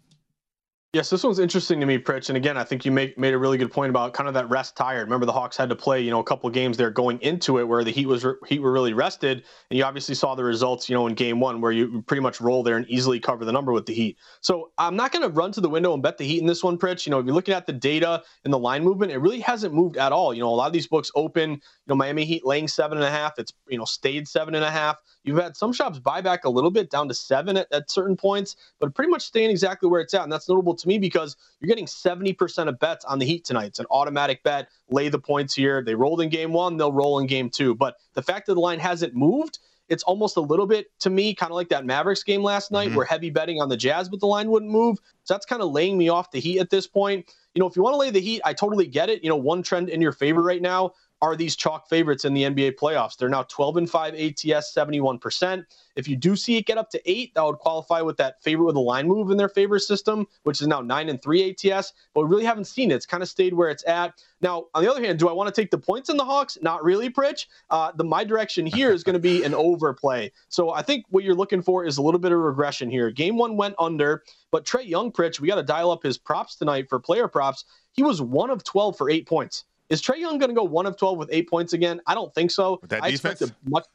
[0.92, 2.30] Yes, this one's interesting to me, Pritch.
[2.30, 4.50] And again, I think you make, made a really good point about kind of that
[4.50, 5.04] rest tired.
[5.04, 7.68] Remember, the Hawks had to play, you know, a couple games there going into it
[7.68, 10.96] where the Heat was Heat were really rested, and you obviously saw the results, you
[10.96, 13.72] know, in Game One where you pretty much roll there and easily cover the number
[13.72, 14.18] with the Heat.
[14.40, 16.64] So I'm not going to run to the window and bet the Heat in this
[16.64, 17.06] one, Pritch.
[17.06, 19.72] You know, if you're looking at the data and the line movement, it really hasn't
[19.72, 20.34] moved at all.
[20.34, 23.06] You know, a lot of these books open, you know, Miami Heat laying seven and
[23.06, 23.38] a half.
[23.38, 24.96] It's you know stayed seven and a half.
[25.22, 28.16] You've had some shops buy back a little bit down to seven at, at certain
[28.16, 30.24] points, but pretty much staying exactly where it's at.
[30.24, 33.66] And that's notable to me because you're getting 70% of bets on the Heat tonight.
[33.66, 34.68] It's an automatic bet.
[34.90, 35.82] Lay the points here.
[35.82, 37.74] They rolled in game one, they'll roll in game two.
[37.74, 41.34] But the fact that the line hasn't moved, it's almost a little bit to me,
[41.34, 42.96] kind of like that Mavericks game last night, mm-hmm.
[42.96, 44.98] where heavy betting on the Jazz, but the line wouldn't move.
[45.24, 47.30] So that's kind of laying me off the Heat at this point.
[47.54, 49.24] You know, if you want to lay the Heat, I totally get it.
[49.24, 52.44] You know, one trend in your favor right now are these chalk favorites in the
[52.44, 53.16] NBA playoffs.
[53.16, 55.64] They're now 12 and 5 ATS, 71%.
[55.96, 58.64] If you do see it get up to eight, that would qualify with that favorite
[58.64, 61.92] with a line move in their favor system, which is now 9 and 3 ATS.
[62.14, 62.94] But we really haven't seen it.
[62.94, 64.14] It's kind of stayed where it's at.
[64.40, 66.56] Now, on the other hand, do I want to take the points in the Hawks?
[66.62, 67.46] Not really, Pritch.
[67.68, 70.32] Uh, the my direction here is going to be an overplay.
[70.48, 73.10] So I think what you're looking for is a little bit of regression here.
[73.10, 76.56] Game one went under, but Trae Young, Pritch, we got to dial up his props
[76.56, 77.64] tonight for player props.
[77.92, 79.64] He was one of 12 for eight points.
[79.90, 82.00] Is Trae Young going to go one of 12 with eight points again?
[82.06, 82.78] I don't think so.
[82.80, 83.42] With that I defense?
[83.42, 83.86] expect a much.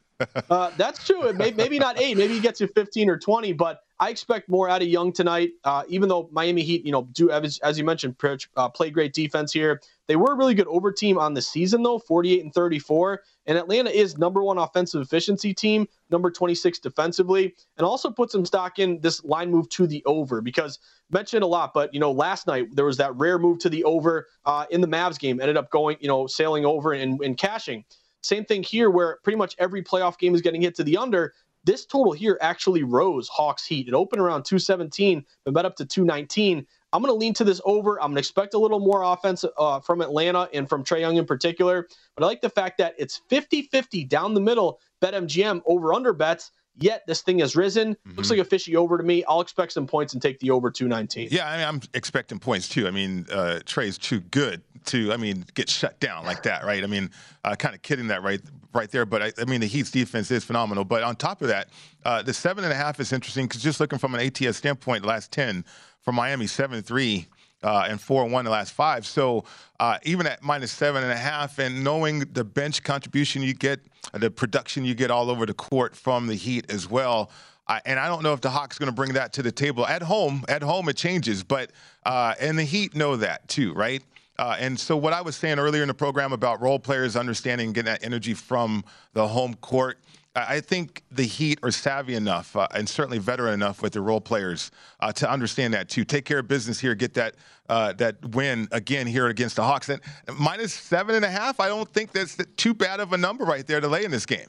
[0.50, 1.32] Uh, that's true.
[1.32, 2.16] May, maybe not eight.
[2.16, 5.50] Maybe he gets you 15 or 20, but I expect more out of Young tonight.
[5.64, 8.16] Uh, even though Miami Heat, you know, do as, as you mentioned,
[8.56, 9.80] uh, play great defense here.
[10.06, 13.22] They were a really good over team on the season though, 48 and 34.
[13.46, 18.44] And Atlanta is number one offensive efficiency team, number 26 defensively, and also put some
[18.44, 20.78] stock in this line move to the over because
[21.10, 23.84] mentioned a lot, but you know, last night there was that rare move to the
[23.84, 27.36] over uh, in the Mavs game, ended up going, you know, sailing over and, and
[27.36, 27.84] cashing.
[28.26, 31.32] Same thing here, where pretty much every playoff game is getting hit to the under.
[31.64, 33.88] This total here actually rose Hawks Heat.
[33.88, 36.64] It opened around 217, but bet up to 219.
[36.92, 38.00] I'm going to lean to this over.
[38.00, 41.16] I'm going to expect a little more offense uh, from Atlanta and from Trae Young
[41.16, 41.88] in particular.
[42.14, 46.12] But I like the fact that it's 50 50 down the middle, BetMGM over under
[46.12, 46.52] bets.
[46.78, 47.94] Yet this thing has risen.
[47.94, 48.16] Mm-hmm.
[48.16, 49.24] Looks like a fishy over to me.
[49.24, 51.28] I'll expect some points and take the over 219.
[51.30, 52.86] Yeah, I mean, I'm expecting points too.
[52.86, 56.84] I mean, uh, Trae's too good to, I mean, get shut down like that, right?
[56.84, 57.10] I mean,
[57.44, 58.40] uh, kind of kidding that right
[58.74, 59.06] right there.
[59.06, 60.84] But I, I, mean, the Heat's defense is phenomenal.
[60.84, 61.68] But on top of that,
[62.04, 65.02] uh, the seven and a half is interesting because just looking from an ATS standpoint,
[65.02, 65.64] the last 10
[66.02, 67.26] for Miami, 7 3.
[67.66, 69.04] Uh, and four and one the last five.
[69.04, 69.44] So
[69.80, 73.80] uh, even at minus seven and a half, and knowing the bench contribution you get,
[74.12, 77.28] the production you get all over the court from the Heat as well.
[77.66, 79.84] Uh, and I don't know if the Hawks going to bring that to the table
[79.84, 80.44] at home.
[80.48, 81.72] At home, it changes, but
[82.04, 84.02] uh, and the Heat know that too, right?
[84.38, 87.72] Uh, and so, what I was saying earlier in the program about role players understanding
[87.72, 89.98] getting that energy from the home court,
[90.36, 94.20] I think the Heat are savvy enough uh, and certainly veteran enough with their role
[94.20, 94.70] players
[95.00, 96.04] uh, to understand that too.
[96.04, 97.36] Take care of business here, get that
[97.68, 99.88] uh, that win again here against the Hawks.
[99.88, 100.00] And
[100.38, 103.66] minus seven and a half, I don't think that's too bad of a number right
[103.66, 104.48] there to lay in this game.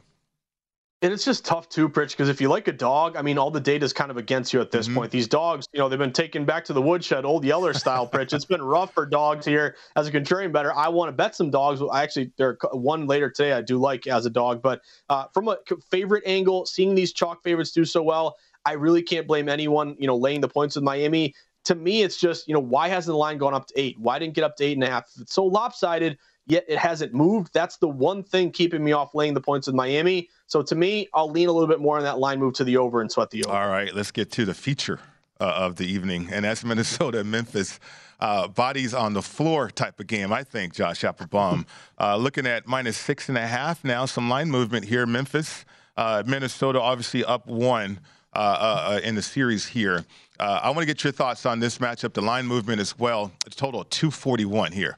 [1.04, 3.52] And it's just tough too, Pritch, because if you like a dog, I mean, all
[3.52, 4.96] the data is kind of against you at this mm-hmm.
[4.96, 5.12] point.
[5.12, 8.34] These dogs, you know, they've been taken back to the woodshed, old Yeller style, Pritch.
[8.34, 10.74] It's been rough for dogs here as a contrarian better.
[10.74, 11.84] I want to bet some dogs.
[11.92, 15.48] I actually, there one later today I do like as a dog, but uh, from
[15.50, 15.58] a
[15.92, 20.08] favorite angle, seeing these chalk favorites do so well, I really can't blame anyone, you
[20.08, 21.36] know, laying the points with Miami.
[21.66, 24.00] To me, it's just, you know, why hasn't the line gone up to eight?
[24.00, 25.12] Why didn't it get up to eight and a half?
[25.22, 27.54] It's so lopsided, yet it hasn't moved.
[27.54, 30.30] That's the one thing keeping me off laying the points with Miami.
[30.48, 32.78] So to me, I'll lean a little bit more on that line move to the
[32.78, 33.56] over and sweat the over.
[33.56, 35.00] All right, let's get to the feature
[35.40, 37.80] uh, of the evening, and that's Minnesota Memphis.
[38.20, 41.68] Uh, bodies on the floor type of game, I think, Josh Applebaum.
[42.00, 45.06] uh, looking at minus six and a half now, some line movement here.
[45.06, 45.66] Memphis,
[45.98, 48.00] uh, Minnesota obviously up one
[48.34, 50.04] uh, uh, in the series here.
[50.40, 53.32] I want to get your thoughts on this matchup, the line movement as well.
[53.46, 54.98] It's total 241 here.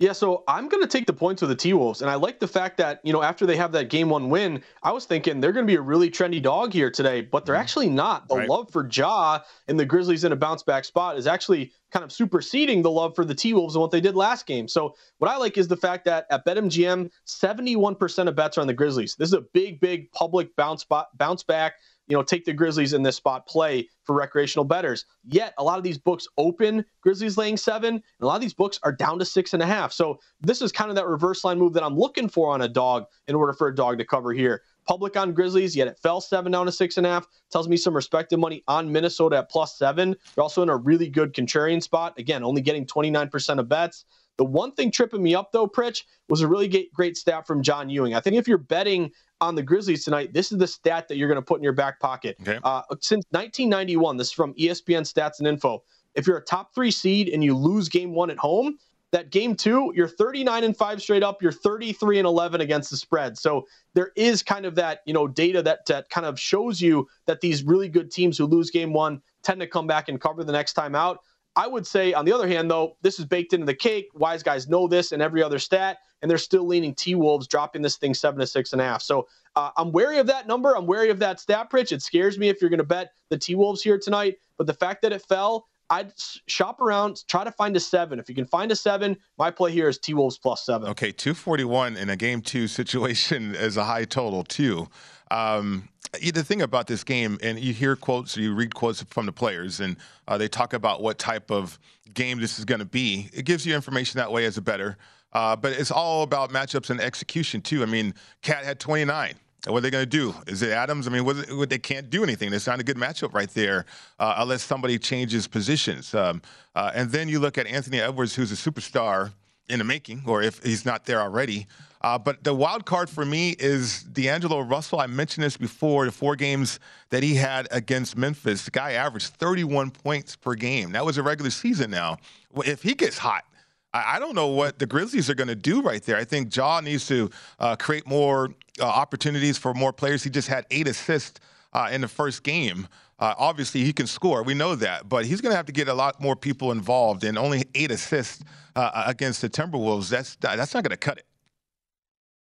[0.00, 2.00] Yeah, so I'm going to take the points with the T Wolves.
[2.00, 4.62] And I like the fact that, you know, after they have that game one win,
[4.82, 7.54] I was thinking they're going to be a really trendy dog here today, but they're
[7.54, 7.60] mm-hmm.
[7.60, 8.26] actually not.
[8.26, 8.48] The right.
[8.48, 12.12] love for Ja and the Grizzlies in a bounce back spot is actually kind of
[12.12, 14.68] superseding the love for the T Wolves and what they did last game.
[14.68, 18.66] So, what I like is the fact that at BetMGM, 71% of bets are on
[18.68, 19.16] the Grizzlies.
[19.16, 21.74] This is a big, big public bounce, bounce back
[22.10, 25.06] you know, take the Grizzlies in this spot play for recreational betters.
[25.24, 28.52] Yet a lot of these books open Grizzlies laying seven, and a lot of these
[28.52, 29.92] books are down to six and a half.
[29.92, 32.68] So this is kind of that reverse line move that I'm looking for on a
[32.68, 34.62] dog in order for a dog to cover here.
[34.88, 37.26] Public on Grizzlies, yet it fell seven down to six and a half.
[37.52, 40.16] Tells me some respected money on Minnesota at plus seven.
[40.34, 42.18] They're also in a really good contrarian spot.
[42.18, 44.04] Again, only getting 29% of bets.
[44.40, 47.90] The one thing tripping me up though, Pritch, was a really great stat from John
[47.90, 48.14] Ewing.
[48.14, 51.28] I think if you're betting on the Grizzlies tonight, this is the stat that you're
[51.28, 52.38] going to put in your back pocket.
[52.40, 52.58] Okay.
[52.64, 55.82] Uh, since 1991, this is from ESPN Stats and Info.
[56.14, 58.78] if you're a top three seed and you lose game one at home,
[59.12, 62.96] that game two, you're 39 and five straight up, you're 33 and 11 against the
[62.96, 63.36] spread.
[63.36, 67.08] So there is kind of that, you know, data that, that kind of shows you
[67.26, 70.44] that these really good teams who lose game one tend to come back and cover
[70.44, 71.18] the next time out.
[71.56, 74.08] I would say, on the other hand, though, this is baked into the cake.
[74.14, 77.82] Wise guys know this and every other stat, and they're still leaning T Wolves, dropping
[77.82, 79.02] this thing seven to six and a half.
[79.02, 80.76] So uh, I'm wary of that number.
[80.76, 81.92] I'm wary of that stat, Pritch.
[81.92, 84.38] It scares me if you're going to bet the T Wolves here tonight.
[84.56, 86.12] But the fact that it fell, I'd
[86.46, 88.20] shop around, try to find a seven.
[88.20, 90.88] If you can find a seven, my play here is T Wolves plus seven.
[90.90, 94.88] Okay, 241 in a game two situation is a high total, too.
[95.30, 99.32] Um, the thing about this game, and you hear quotes, you read quotes from the
[99.32, 101.78] players, and uh, they talk about what type of
[102.14, 103.30] game this is going to be.
[103.32, 104.96] It gives you information that way as a better.
[105.32, 107.82] Uh, but it's all about matchups and execution, too.
[107.82, 109.34] I mean, KAT had 29.
[109.66, 110.34] What are they going to do?
[110.46, 111.06] Is it Adams?
[111.06, 112.52] I mean, what, what, they can't do anything.
[112.52, 113.84] It's not a good matchup right there
[114.18, 116.14] uh, unless somebody changes positions.
[116.14, 116.40] Um,
[116.74, 119.32] uh, and then you look at Anthony Edwards, who's a superstar
[119.68, 121.66] in the making, or if he's not there already.
[122.02, 125.00] Uh, but the wild card for me is D'Angelo Russell.
[125.00, 126.06] I mentioned this before.
[126.06, 126.80] The four games
[127.10, 130.92] that he had against Memphis, the guy averaged 31 points per game.
[130.92, 132.16] That was a regular season now.
[132.64, 133.44] If he gets hot,
[133.92, 136.16] I don't know what the Grizzlies are going to do right there.
[136.16, 137.28] I think Ja needs to
[137.58, 140.22] uh, create more uh, opportunities for more players.
[140.22, 141.40] He just had eight assists
[141.72, 142.86] uh, in the first game.
[143.18, 144.42] Uh, obviously, he can score.
[144.44, 147.24] We know that, but he's going to have to get a lot more people involved.
[147.24, 148.44] And only eight assists
[148.76, 150.08] uh, against the Timberwolves.
[150.08, 151.26] That's that's not going to cut it.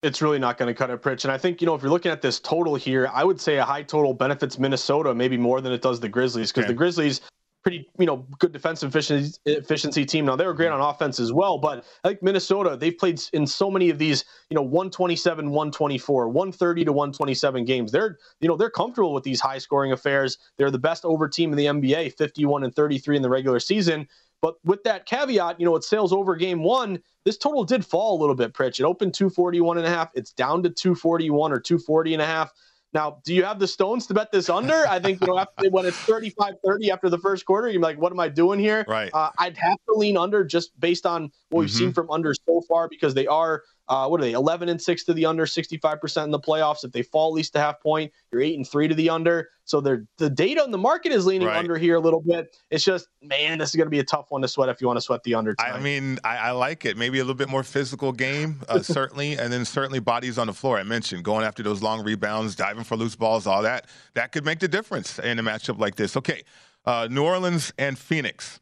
[0.02, 1.26] It's really not going to cut it, Pritch.
[1.26, 3.58] And I think, you know, if you're looking at this total here, I would say
[3.58, 6.72] a high total benefits Minnesota maybe more than it does the Grizzlies because okay.
[6.72, 7.22] the Grizzlies
[7.62, 10.26] pretty, you know, good defensive efficiency, efficiency team.
[10.26, 13.46] Now they were great on offense as well, but I think Minnesota, they've played in
[13.46, 17.92] so many of these, you know, 127, 124, 130 to 127 games.
[17.92, 20.38] They're, you know, they're comfortable with these high scoring affairs.
[20.58, 24.08] They're the best over team in the NBA, 51 and 33 in the regular season.
[24.42, 27.00] But with that caveat, you know, it sails over game one.
[27.26, 28.80] This total did fall a little bit, Pritch.
[28.80, 30.10] It opened 241 and a half.
[30.14, 32.52] It's down to 241 or 240 and a half.
[32.94, 34.88] Now, do you have the stones to bet this under?
[34.88, 38.12] I think you know after, when it's 35-30 after the first quarter, you're like, what
[38.12, 38.84] am I doing here?
[38.88, 39.12] Right.
[39.14, 41.78] Uh, I'd have to lean under just based on what we've mm-hmm.
[41.78, 44.34] seen from under so far because they are uh, what are they?
[44.34, 46.84] 11 and six to the under, 65% in the playoffs.
[46.84, 49.50] If they fall at least a half point, you're eight and three to the under.
[49.66, 51.58] So they're, the data on the market is leaning right.
[51.58, 52.56] under here a little bit.
[52.70, 54.86] It's just, man, this is going to be a tough one to sweat if you
[54.86, 55.56] want to sweat the under.
[55.56, 55.74] Tonight.
[55.74, 56.98] I mean, I, I, like it.
[56.98, 60.54] Maybe a little bit more physical game, uh, certainly, and then certainly bodies on the
[60.54, 60.78] floor.
[60.78, 63.88] I mentioned going after those long rebounds, diving for loose balls, all that.
[64.14, 66.16] That could make the difference in a matchup like this.
[66.16, 66.44] Okay,
[66.86, 68.60] uh, New Orleans and Phoenix.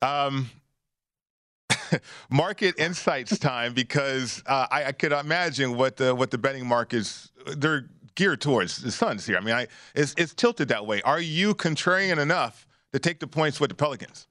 [0.00, 0.50] Um,
[2.30, 7.30] market insights time because uh, I, I, could imagine what the what the betting markets
[7.56, 9.36] they're geared towards the Suns here.
[9.36, 11.02] I mean, I, it's, it's tilted that way.
[11.02, 14.26] Are you contrarian enough to take the points with the Pelicans?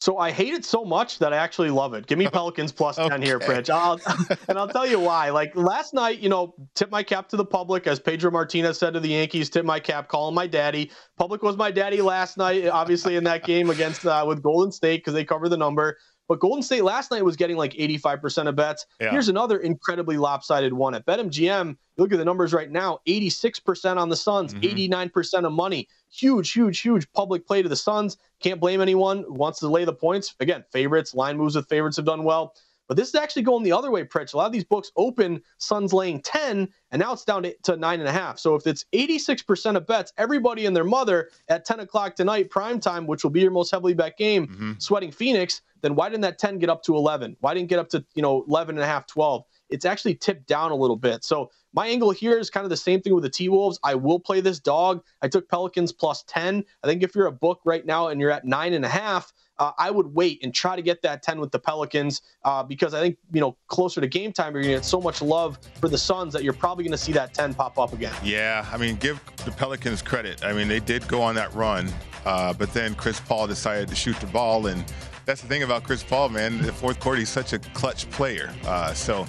[0.00, 2.06] So I hate it so much that I actually love it.
[2.06, 3.08] Give me Pelicans plus okay.
[3.08, 3.70] 10 here, Pritch.
[3.70, 3.98] I'll,
[4.48, 5.30] and I'll tell you why.
[5.30, 8.92] Like last night, you know, tip my cap to the public, as Pedro Martinez said
[8.94, 10.90] to the Yankees, tip my cap, call him my daddy.
[11.16, 14.98] Public was my daddy last night, obviously in that game against uh, with Golden State
[14.98, 15.96] because they covered the number.
[16.28, 18.86] But Golden State last night was getting like 85% of bets.
[19.00, 19.10] Yeah.
[19.10, 21.76] Here's another incredibly lopsided one at BetMGM.
[21.96, 24.94] Look at the numbers right now 86% on the Suns, mm-hmm.
[24.94, 25.88] 89% of money.
[26.10, 28.16] Huge, huge, huge public play to the Suns.
[28.40, 30.34] Can't blame anyone who wants to lay the points.
[30.40, 32.54] Again, favorites, line moves with favorites have done well.
[32.86, 34.34] But this is actually going the other way, Pritch.
[34.34, 37.76] A lot of these books open Suns laying 10, and now it's down to, to
[37.76, 38.38] 9.5.
[38.38, 42.80] So if it's 86% of bets, everybody and their mother at 10 o'clock tonight, prime
[42.80, 44.72] time, which will be your most heavily bet game, mm-hmm.
[44.78, 47.36] sweating Phoenix, then why didn't that 10 get up to 11?
[47.40, 49.44] Why didn't get up to, you know, 11 and a half, 12?
[49.68, 51.24] It's actually tipped down a little bit.
[51.24, 53.78] So my angle here is kind of the same thing with the T Wolves.
[53.84, 55.04] I will play this dog.
[55.20, 56.64] I took Pelicans plus 10.
[56.82, 59.32] I think if you're a book right now and you're at nine and a half,
[59.58, 62.94] uh, I would wait and try to get that 10 with the Pelicans uh, because
[62.94, 65.58] I think, you know, closer to game time, you're going to get so much love
[65.80, 68.14] for the Suns that you're probably going to see that 10 pop up again.
[68.22, 68.66] Yeah.
[68.72, 70.44] I mean, give the Pelicans credit.
[70.44, 71.92] I mean, they did go on that run,
[72.24, 74.66] uh, but then Chris Paul decided to shoot the ball.
[74.66, 74.84] And
[75.24, 76.60] that's the thing about Chris Paul, man.
[76.60, 78.52] The fourth quarter, he's such a clutch player.
[78.66, 79.26] Uh, so,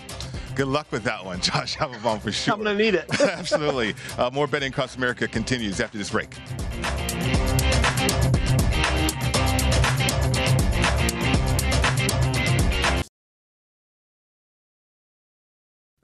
[0.56, 2.54] Good luck with that one, Josh Applebaum, for sure.
[2.54, 3.06] I'm going to need it.
[3.22, 3.94] Absolutely.
[4.18, 6.34] Uh, more betting across America continues after this break.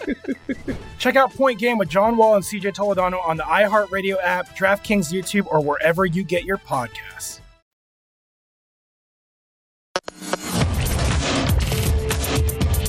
[0.98, 5.12] Check out Point Game with John Wall and CJ Toledano on the iHeartRadio app, DraftKings
[5.12, 7.40] YouTube, or wherever you get your podcasts.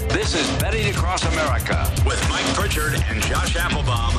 [0.09, 4.12] This is Betting Across America with Mike Pritchard and Josh Applebaum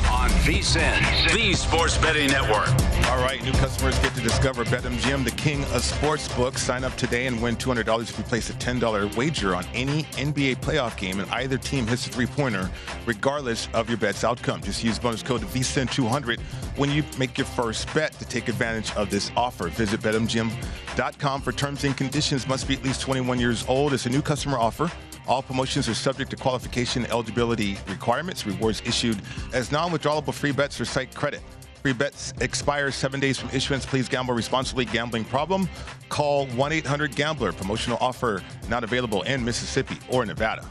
[0.45, 2.69] VSIN, the Sports Betting Network.
[3.09, 6.61] All right, new customers get to discover BetMGM, the king of sports books.
[6.61, 10.57] Sign up today and win $200 if you place a $10 wager on any NBA
[10.57, 12.69] playoff game and either team hits a three-pointer,
[13.07, 14.61] regardless of your bet's outcome.
[14.61, 16.39] Just use bonus code VSIN200
[16.77, 19.69] when you make your first bet to take advantage of this offer.
[19.69, 22.47] Visit BetMGM.com for terms and conditions.
[22.47, 23.93] Must be at least 21 years old.
[23.93, 24.91] It's a new customer offer.
[25.27, 28.45] All promotions are subject to qualification eligibility requirements.
[28.45, 29.19] Rewards issued
[29.53, 31.41] as non-withdrawable free bets or site credit.
[31.81, 33.85] Free bets expire seven days from issuance.
[33.85, 34.85] Please gamble responsibly.
[34.85, 35.69] Gambling problem?
[36.09, 37.53] Call 1-800-GAMBLER.
[37.53, 40.65] Promotional offer not available in Mississippi or Nevada.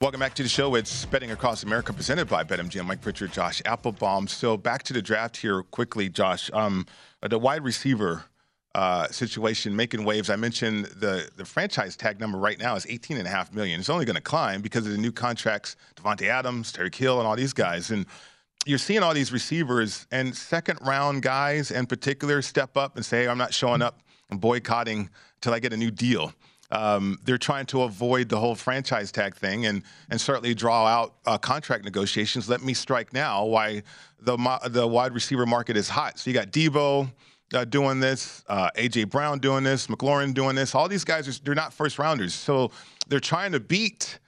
[0.00, 0.74] Welcome back to the show.
[0.74, 2.84] It's Betting Across America presented by BetMGM.
[2.84, 4.28] Mike Pritchard, Josh Applebaum.
[4.28, 6.50] So back to the draft here quickly, Josh.
[6.52, 6.84] Um,
[7.22, 8.24] the wide receiver
[8.74, 10.30] uh, situation making waves.
[10.30, 13.78] I mentioned the the franchise tag number right now is 18 and a half million.
[13.78, 17.26] It's only going to climb because of the new contracts, Davante Adams, Tyreek Hill, and
[17.26, 17.90] all these guys.
[17.90, 18.06] And
[18.66, 23.28] you're seeing all these receivers and second round guys in particular step up and say,
[23.28, 24.00] I'm not showing up
[24.30, 25.10] and boycotting
[25.40, 26.32] till I get a new deal.
[26.70, 31.14] Um, they're trying to avoid the whole franchise tag thing and and certainly draw out
[31.26, 32.48] uh, contract negotiations.
[32.48, 33.44] Let me strike now.
[33.44, 33.82] Why
[34.18, 34.36] the
[34.68, 36.18] the wide receiver market is hot.
[36.18, 37.12] So you got Deebo
[37.54, 40.74] uh, doing this, uh, AJ Brown doing this, McLaurin doing this.
[40.74, 42.70] All these guys are they're not first rounders, so
[43.08, 44.18] they're trying to beat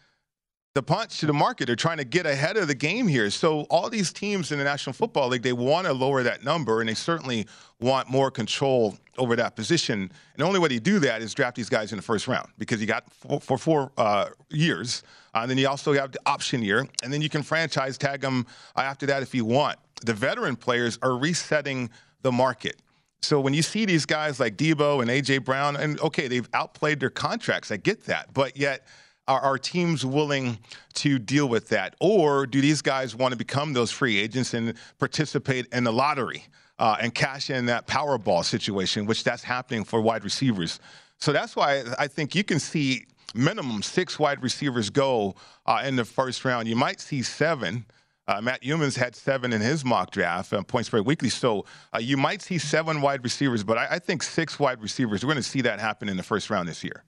[0.76, 1.66] the punch to the market.
[1.66, 3.30] They're trying to get ahead of the game here.
[3.30, 6.80] So all these teams in the National Football League, they want to lower that number,
[6.80, 7.46] and they certainly
[7.80, 10.00] want more control over that position.
[10.02, 12.48] And the only way to do that is draft these guys in the first round
[12.58, 13.10] because you got
[13.40, 15.02] for four uh, years,
[15.34, 18.20] uh, and then you also have the option year, and then you can franchise tag
[18.20, 18.46] them
[18.76, 19.78] after that if you want.
[20.04, 21.88] The veteran players are resetting
[22.20, 22.76] the market.
[23.22, 27.00] So when you see these guys like Deebo and AJ Brown, and okay, they've outplayed
[27.00, 28.86] their contracts, I get that, but yet
[29.28, 30.58] are, are teams willing
[30.94, 31.96] to deal with that?
[32.00, 36.44] Or do these guys want to become those free agents and participate in the lottery
[36.78, 40.78] uh, and cash in that Powerball situation, which that's happening for wide receivers?
[41.18, 45.34] So that's why I think you can see minimum six wide receivers go
[45.66, 46.68] uh, in the first round.
[46.68, 47.86] You might see seven.
[48.28, 51.28] Uh, Matt Youmans had seven in his mock draft, uh, Point Spread Weekly.
[51.28, 51.64] So
[51.94, 55.24] uh, you might see seven wide receivers, but I, I think six wide receivers.
[55.24, 57.04] We're going to see that happen in the first round this year.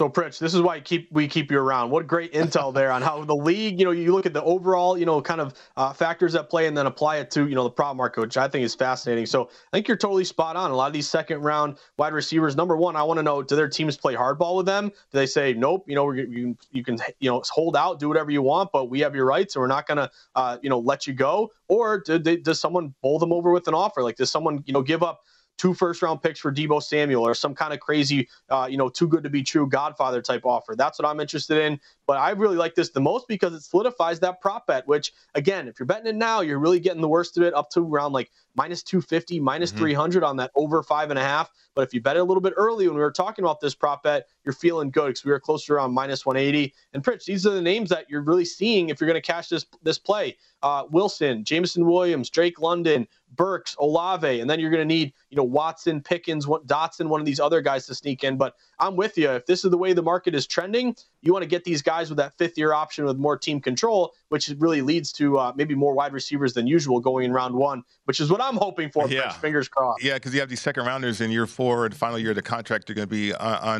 [0.00, 1.90] So, Pritch, this is why keep, we keep you around.
[1.90, 4.98] What great intel there on how the league, you know, you look at the overall,
[4.98, 7.62] you know, kind of uh, factors at play and then apply it to, you know,
[7.62, 9.24] the prop market, which I think is fascinating.
[9.24, 10.72] So, I think you're totally spot on.
[10.72, 13.54] A lot of these second round wide receivers, number one, I want to know do
[13.54, 14.88] their teams play hardball with them?
[14.88, 18.32] Do they say, nope, you know, you, you can, you know, hold out, do whatever
[18.32, 20.80] you want, but we have your rights and we're not going to, uh, you know,
[20.80, 21.52] let you go?
[21.68, 24.02] Or do they, does someone bowl them over with an offer?
[24.02, 25.20] Like, does someone, you know, give up
[25.56, 28.88] two first round picks for Deebo Samuel or some kind of crazy, uh, you know,
[28.88, 30.74] too good to be true Godfather type offer.
[30.76, 31.80] That's what I'm interested in.
[32.06, 35.68] But I really like this the most because it solidifies that prop bet, which, again,
[35.68, 38.12] if you're betting it now, you're really getting the worst of it up to around
[38.12, 39.80] like minus 250, minus mm-hmm.
[39.80, 41.50] 300 on that over five and a half.
[41.74, 43.74] But if you bet it a little bit early when we were talking about this
[43.74, 46.72] prop bet, you're feeling good because we were closer around minus 180.
[46.92, 49.48] And Pritch, these are the names that you're really seeing if you're going to cash
[49.48, 50.36] this this play.
[50.62, 53.06] Uh, Wilson, Jameson Williams, Drake London,
[53.36, 57.26] Burks, Olave, and then you're going to need you know Watson, Pickens, Dotson, one of
[57.26, 58.36] these other guys to sneak in.
[58.36, 59.30] But I'm with you.
[59.30, 62.08] If this is the way the market is trending, you want to get these guys
[62.08, 65.74] with that fifth year option with more team control, which really leads to uh, maybe
[65.74, 69.08] more wide receivers than usual going in round one, which is what I'm hoping for.
[69.08, 69.30] Yeah.
[69.30, 70.02] Fingers crossed.
[70.02, 72.42] Yeah, because you have these second rounders in year four and final year of the
[72.42, 73.78] contract are going to be uh,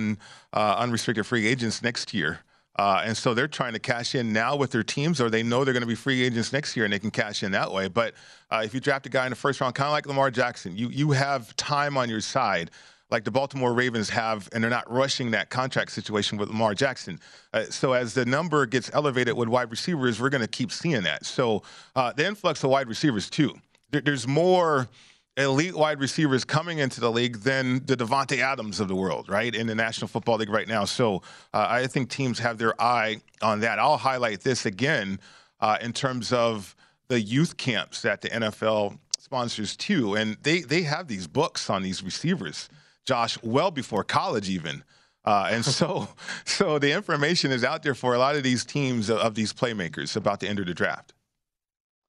[0.53, 2.41] uh, unrestricted free agents next year.
[2.77, 5.65] Uh, and so they're trying to cash in now with their teams, or they know
[5.65, 7.89] they're going to be free agents next year, and they can cash in that way.
[7.89, 8.15] But
[8.51, 10.77] uh, if you draft a guy in the first round, kind of like Lamar Jackson,
[10.77, 12.71] you you have time on your side
[13.11, 17.21] like the Baltimore Ravens have, and they're not rushing that contract situation with Lamar Jackson.
[17.53, 21.03] Uh, so as the number gets elevated with wide receivers, we're going to keep seeing
[21.03, 21.25] that.
[21.25, 21.63] So
[21.95, 23.55] uh, the influx of wide receivers too.
[23.91, 24.89] There, there's more
[25.37, 29.55] elite wide receivers coming into the league than the Davante Adams of the world, right,
[29.55, 30.85] in the National Football League right now.
[30.85, 31.23] So
[31.53, 33.79] uh, I think teams have their eye on that.
[33.79, 35.19] I'll highlight this again
[35.61, 36.77] uh, in terms of
[37.09, 41.83] the youth camps that the NFL sponsors too, and they they have these books on
[41.83, 42.69] these receivers
[43.05, 44.83] Josh, well before college even.
[45.25, 46.09] Uh, and so,
[46.45, 49.53] so the information is out there for a lot of these teams of, of these
[49.53, 51.14] playmakers about to enter the draft.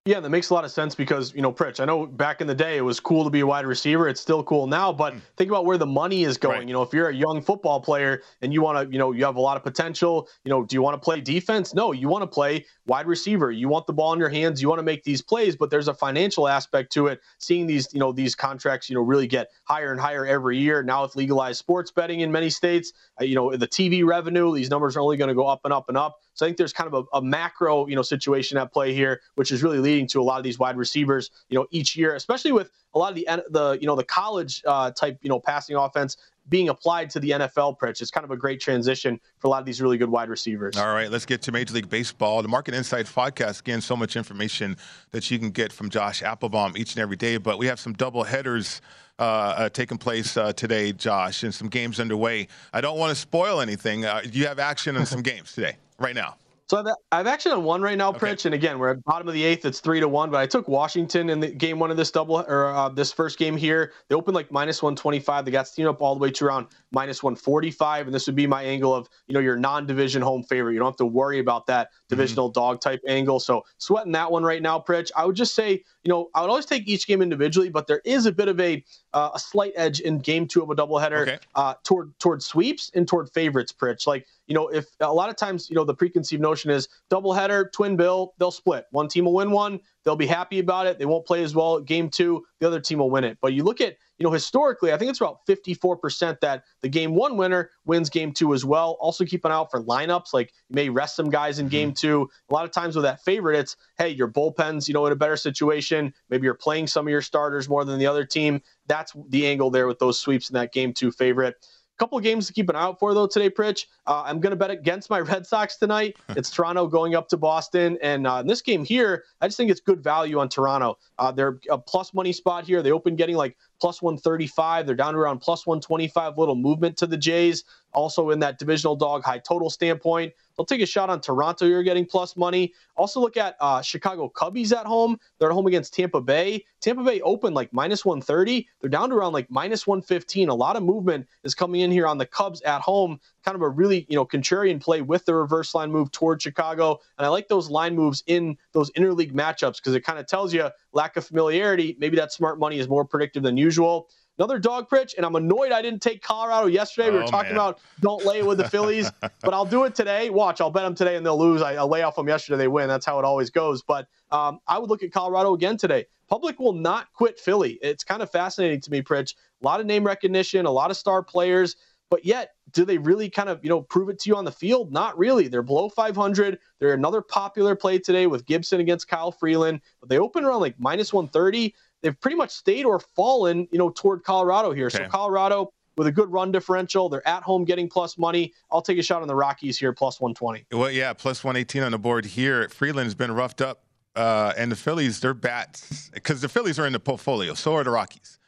[0.07, 2.45] Yeah, that makes a lot of sense because, you know, Pritch, I know back in
[2.45, 4.07] the day it was cool to be a wide receiver.
[4.07, 5.21] It's still cool now, but mm.
[5.35, 6.59] think about where the money is going.
[6.59, 6.67] Right.
[6.67, 9.25] You know, if you're a young football player and you want to, you know, you
[9.25, 11.73] have a lot of potential, you know, do you want to play defense?
[11.73, 13.51] No, you want to play wide receiver.
[13.51, 14.61] You want the ball in your hands.
[14.61, 17.19] You want to make these plays, but there's a financial aspect to it.
[17.39, 20.83] Seeing these, you know, these contracts, you know, really get higher and higher every year.
[20.83, 24.69] Now with legalized sports betting in many states, uh, you know, the TV revenue, these
[24.69, 26.19] numbers are only going to go up and up and up.
[26.35, 29.21] So I think there's kind of a, a, macro, you know, situation at play here,
[29.35, 32.13] which is really leading to a lot of these wide receivers, you know, each year,
[32.15, 35.39] especially with a lot of the the you know the college uh, type, you know,
[35.39, 36.17] passing offense
[36.47, 38.01] being applied to the NFL Pritch.
[38.01, 40.77] It's kind of a great transition for a lot of these really good wide receivers.
[40.77, 42.41] All right, let's get to Major League Baseball.
[42.41, 44.77] The Market Insights podcast, again, so much information
[45.11, 47.37] that you can get from Josh Applebaum each and every day.
[47.37, 48.81] But we have some double headers
[49.19, 52.47] uh, uh, taking place uh, today, Josh, and some games underway.
[52.73, 54.05] I don't want to spoil anything.
[54.05, 56.35] Uh, you have action on some games today, right now.
[56.67, 58.19] So I've, I've actually on one right now, okay.
[58.19, 59.65] Pritch, and again we're at bottom of the eighth.
[59.65, 62.39] It's three to one, but I took Washington in the game one of this double
[62.39, 63.93] or uh, this first game here.
[64.09, 65.45] They opened like minus one twenty five.
[65.45, 68.25] They got steamed up all the way to around minus one forty five, and this
[68.25, 70.73] would be my angle of you know your non division home favorite.
[70.73, 72.15] You don't have to worry about that mm-hmm.
[72.15, 72.59] divisional mm-hmm.
[72.59, 73.39] dog type angle.
[73.39, 75.11] So sweating that one right now, Pritch.
[75.15, 78.01] I would just say you know I would always take each game individually, but there
[78.05, 78.83] is a bit of a
[79.15, 81.39] uh, a slight edge in game two of a doubleheader okay.
[81.55, 84.05] uh, toward toward sweeps and toward favorites, Pritch.
[84.05, 87.71] Like you know, if a lot of times, you know, the preconceived notion is doubleheader,
[87.71, 88.85] twin bill, they'll split.
[88.91, 90.97] One team will win one, they'll be happy about it.
[90.97, 93.37] They won't play as well game two, the other team will win it.
[93.41, 97.15] But you look at, you know, historically, I think it's about 54% that the game
[97.15, 98.97] one winner wins game two as well.
[99.01, 100.33] Also keep an eye out for lineups.
[100.33, 101.95] Like you may rest some guys in game mm-hmm.
[101.95, 102.29] two.
[102.49, 105.17] A lot of times with that favorite, it's hey, your bullpen's, you know, in a
[105.17, 106.13] better situation.
[106.29, 108.61] Maybe you're playing some of your starters more than the other team.
[108.87, 111.55] That's the angle there with those sweeps in that game two favorite
[111.97, 113.85] couple games to keep an eye out for though today, Pritch.
[114.07, 116.17] Uh, I'm going to bet against my Red Sox tonight.
[116.29, 119.71] it's Toronto going up to Boston, and uh, in this game here, I just think
[119.71, 120.97] it's good value on Toronto.
[121.17, 122.81] Uh, they're a plus money spot here.
[122.81, 124.85] They open getting like plus 135.
[124.85, 126.37] They're down to around plus 125.
[126.37, 127.63] Little movement to the Jays.
[127.93, 130.33] Also in that divisional dog high total standpoint.
[130.55, 131.65] They'll take a shot on Toronto.
[131.65, 132.73] You're getting plus money.
[132.95, 135.17] Also look at uh, Chicago Cubbies at home.
[135.37, 136.65] They're at home against Tampa Bay.
[136.81, 138.67] Tampa Bay open like minus 130.
[138.79, 140.49] They're down to around like minus 115.
[140.49, 143.19] A lot of movement is coming in here on the Cubs at home.
[143.43, 146.99] Kind of a really you know contrarian play with the reverse line move toward Chicago.
[147.17, 150.53] And I like those line moves in those interleague matchups because it kind of tells
[150.53, 151.95] you lack of familiarity.
[151.99, 154.09] Maybe that smart money is more predictive than usual.
[154.39, 157.09] another dog Pritch, and I'm annoyed I didn't take Colorado yesterday.
[157.11, 157.57] We were Oh, talking man.
[157.57, 160.29] about don't lay it with the Phillies, but I'll do it today.
[160.29, 161.61] Watch, I'll bet them today and they'll lose.
[161.61, 162.87] I, I'll lay off them yesterday, they win.
[162.87, 163.81] That's how it always goes.
[163.83, 166.05] But um, I would look at Colorado again today.
[166.27, 167.77] Public will not quit Philly.
[167.81, 169.35] It's kind of fascinating to me, Pritch.
[169.61, 171.75] A lot of name recognition, a lot of star players,
[172.09, 174.51] but yet do they really kind of you know prove it to you on the
[174.51, 174.91] field?
[174.91, 175.47] Not really.
[175.47, 176.59] They're below 500.
[176.79, 180.79] They're another popular play today with Gibson against Kyle Freeland, but they open around like
[180.79, 181.73] minus 130.
[182.01, 184.89] They've pretty much stayed or fallen, you know, toward Colorado here.
[184.89, 188.53] So Colorado with a good run differential, they're at home getting plus money.
[188.71, 190.65] I'll take a shot on the Rockies here, plus 120.
[190.71, 192.67] Well, yeah, plus 118 on the board here.
[192.69, 193.83] Freeland's been roughed up,
[194.15, 197.83] uh, and the Phillies, their bats, because the Phillies are in the portfolio, so are
[197.83, 198.39] the Rockies.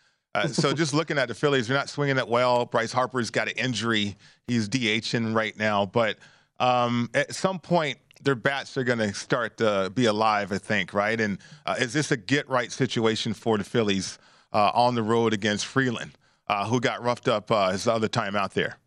[0.44, 2.66] Uh, so just looking at the Phillies, they're not swinging that well.
[2.66, 4.16] Bryce Harper's got an injury;
[4.48, 5.86] he's DHing right now.
[5.86, 6.18] But
[6.60, 10.52] um, at some point, their bats are going to start to be alive.
[10.52, 11.20] I think, right?
[11.20, 14.20] And uh, is this a get right situation for the Phillies
[14.54, 16.12] uh, on the road against Freeland,
[16.48, 18.78] uh, who got roughed up uh, his other time out there?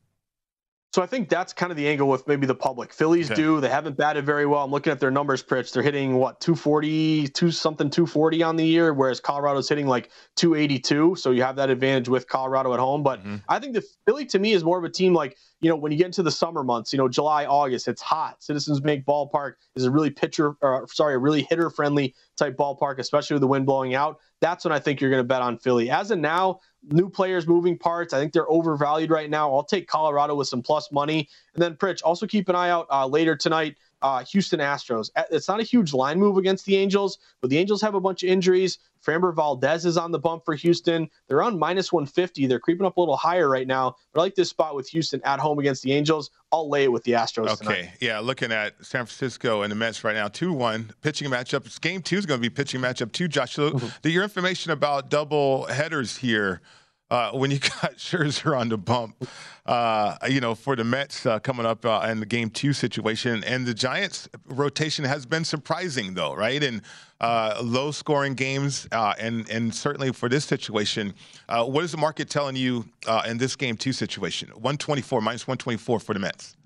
[0.93, 2.93] So I think that's kind of the angle with maybe the public.
[2.93, 3.41] Phillies Okay.
[3.41, 3.61] do.
[3.61, 4.64] They haven't batted very well.
[4.64, 5.72] I'm looking at their numbers, Pritch.
[5.72, 11.14] They're hitting what 240, two something 240 on the year, whereas Colorado's hitting like 282.
[11.14, 13.05] So you have that advantage with Colorado at home.
[13.05, 13.36] But mm-hmm.
[13.49, 15.93] I think the Philly to me is more of a team like you know when
[15.93, 18.43] you get into the summer months, you know July, August, it's hot.
[18.43, 22.99] Citizens Bank Ballpark is a really pitcher, or, sorry, a really hitter friendly type ballpark,
[22.99, 24.18] especially with the wind blowing out.
[24.41, 25.91] That's when I think you're going to bet on Philly.
[25.91, 26.61] As of now,
[26.91, 28.14] new players, moving parts.
[28.14, 29.55] I think they're overvalued right now.
[29.55, 31.28] I'll take Colorado with some plus money.
[31.55, 33.76] And then, Pritch, also keep an eye out uh, later tonight.
[34.03, 35.11] Uh, Houston Astros.
[35.14, 38.01] Uh, It's not a huge line move against the Angels, but the Angels have a
[38.01, 38.78] bunch of injuries.
[39.05, 41.09] Framber Valdez is on the bump for Houston.
[41.29, 42.47] They're on minus 150.
[42.47, 43.97] They're creeping up a little higher right now.
[44.13, 46.31] But I like this spot with Houston at home against the Angels.
[46.53, 47.71] I'll lay it with the Astros tonight.
[47.73, 50.93] Okay, yeah, looking at San Francisco and the Mets right now, 2 1.
[51.03, 51.67] Pitching matchup.
[51.67, 53.55] It's Game two is going to be pitching matchup two, Josh.
[53.55, 54.09] So, Mm-hmm.
[54.09, 56.61] your information about double headers here,
[57.11, 59.27] uh, when you got Scherzer on the bump,
[59.67, 63.43] uh, you know, for the Mets uh, coming up uh, in the Game two situation.
[63.45, 66.63] And the Giants' rotation has been surprising, though, right?
[66.63, 66.83] And
[67.21, 71.14] uh, low scoring games, uh, and, and certainly for this situation,
[71.49, 74.49] uh, what is the market telling you uh, in this Game two situation?
[74.51, 76.57] 124, minus 124 for the Mets.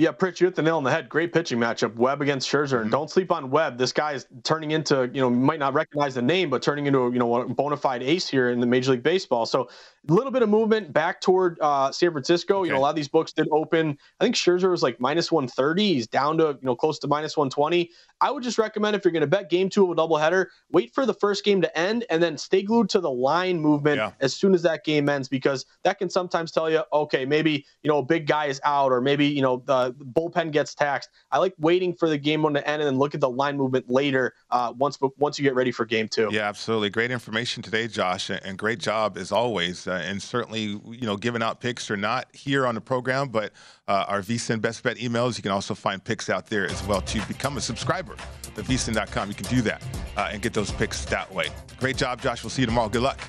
[0.00, 1.08] Yeah, Pritch, you hit the nail on the head.
[1.08, 1.96] Great pitching matchup.
[1.96, 2.82] Webb against Scherzer, Mm-hmm.
[2.82, 3.78] and don't sleep on Webb.
[3.78, 7.00] This guy is turning into, you know, might not recognize the name, but turning into,
[7.00, 9.44] a, you know, a bona fide ace here in the Major League Baseball.
[9.44, 9.68] So
[10.08, 12.62] a little bit of movement back toward uh, San Francisco.
[12.62, 13.98] You know, a lot of these books did open.
[14.20, 15.94] I think Scherzer was like minus 130.
[15.94, 17.90] He's down to, you know, close to minus 120.
[18.20, 20.94] I would just recommend if you're going to bet game two of a doubleheader, wait
[20.94, 24.32] for the first game to end and then stay glued to the line movement as
[24.32, 27.98] soon as that game ends because that can sometimes tell you, okay, maybe, you know,
[27.98, 31.10] a big guy is out or maybe, you know, the bullpen gets taxed.
[31.30, 33.56] I like waiting for the game one to end and then look at the line
[33.56, 36.28] movement later uh, once once you get ready for game two.
[36.30, 36.90] Yeah, absolutely.
[36.90, 39.86] Great information today, Josh, and great job as always.
[39.86, 43.52] Uh, and certainly, you know, giving out picks are not here on the program, but
[43.86, 45.36] uh, our VSIN Best Bet emails.
[45.36, 49.28] You can also find picks out there as well to become a subscriber at VSIN.com.
[49.28, 49.82] You can do that
[50.16, 51.48] uh, and get those picks that way.
[51.78, 52.42] Great job, Josh.
[52.42, 52.88] We'll see you tomorrow.
[52.88, 53.20] Good luck.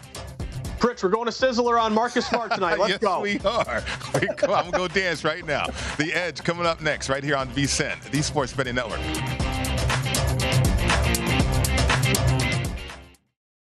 [0.79, 2.79] Pritch, we're going to Sizzler on Marcus Smart tonight.
[2.79, 3.21] Let's yes, go.
[3.21, 3.83] we are.
[4.13, 5.65] I'm going to go dance right now.
[5.97, 8.99] The Edge coming up next, right here on VSIN, the Sports Betting Network.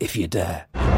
[0.00, 0.97] if you dare.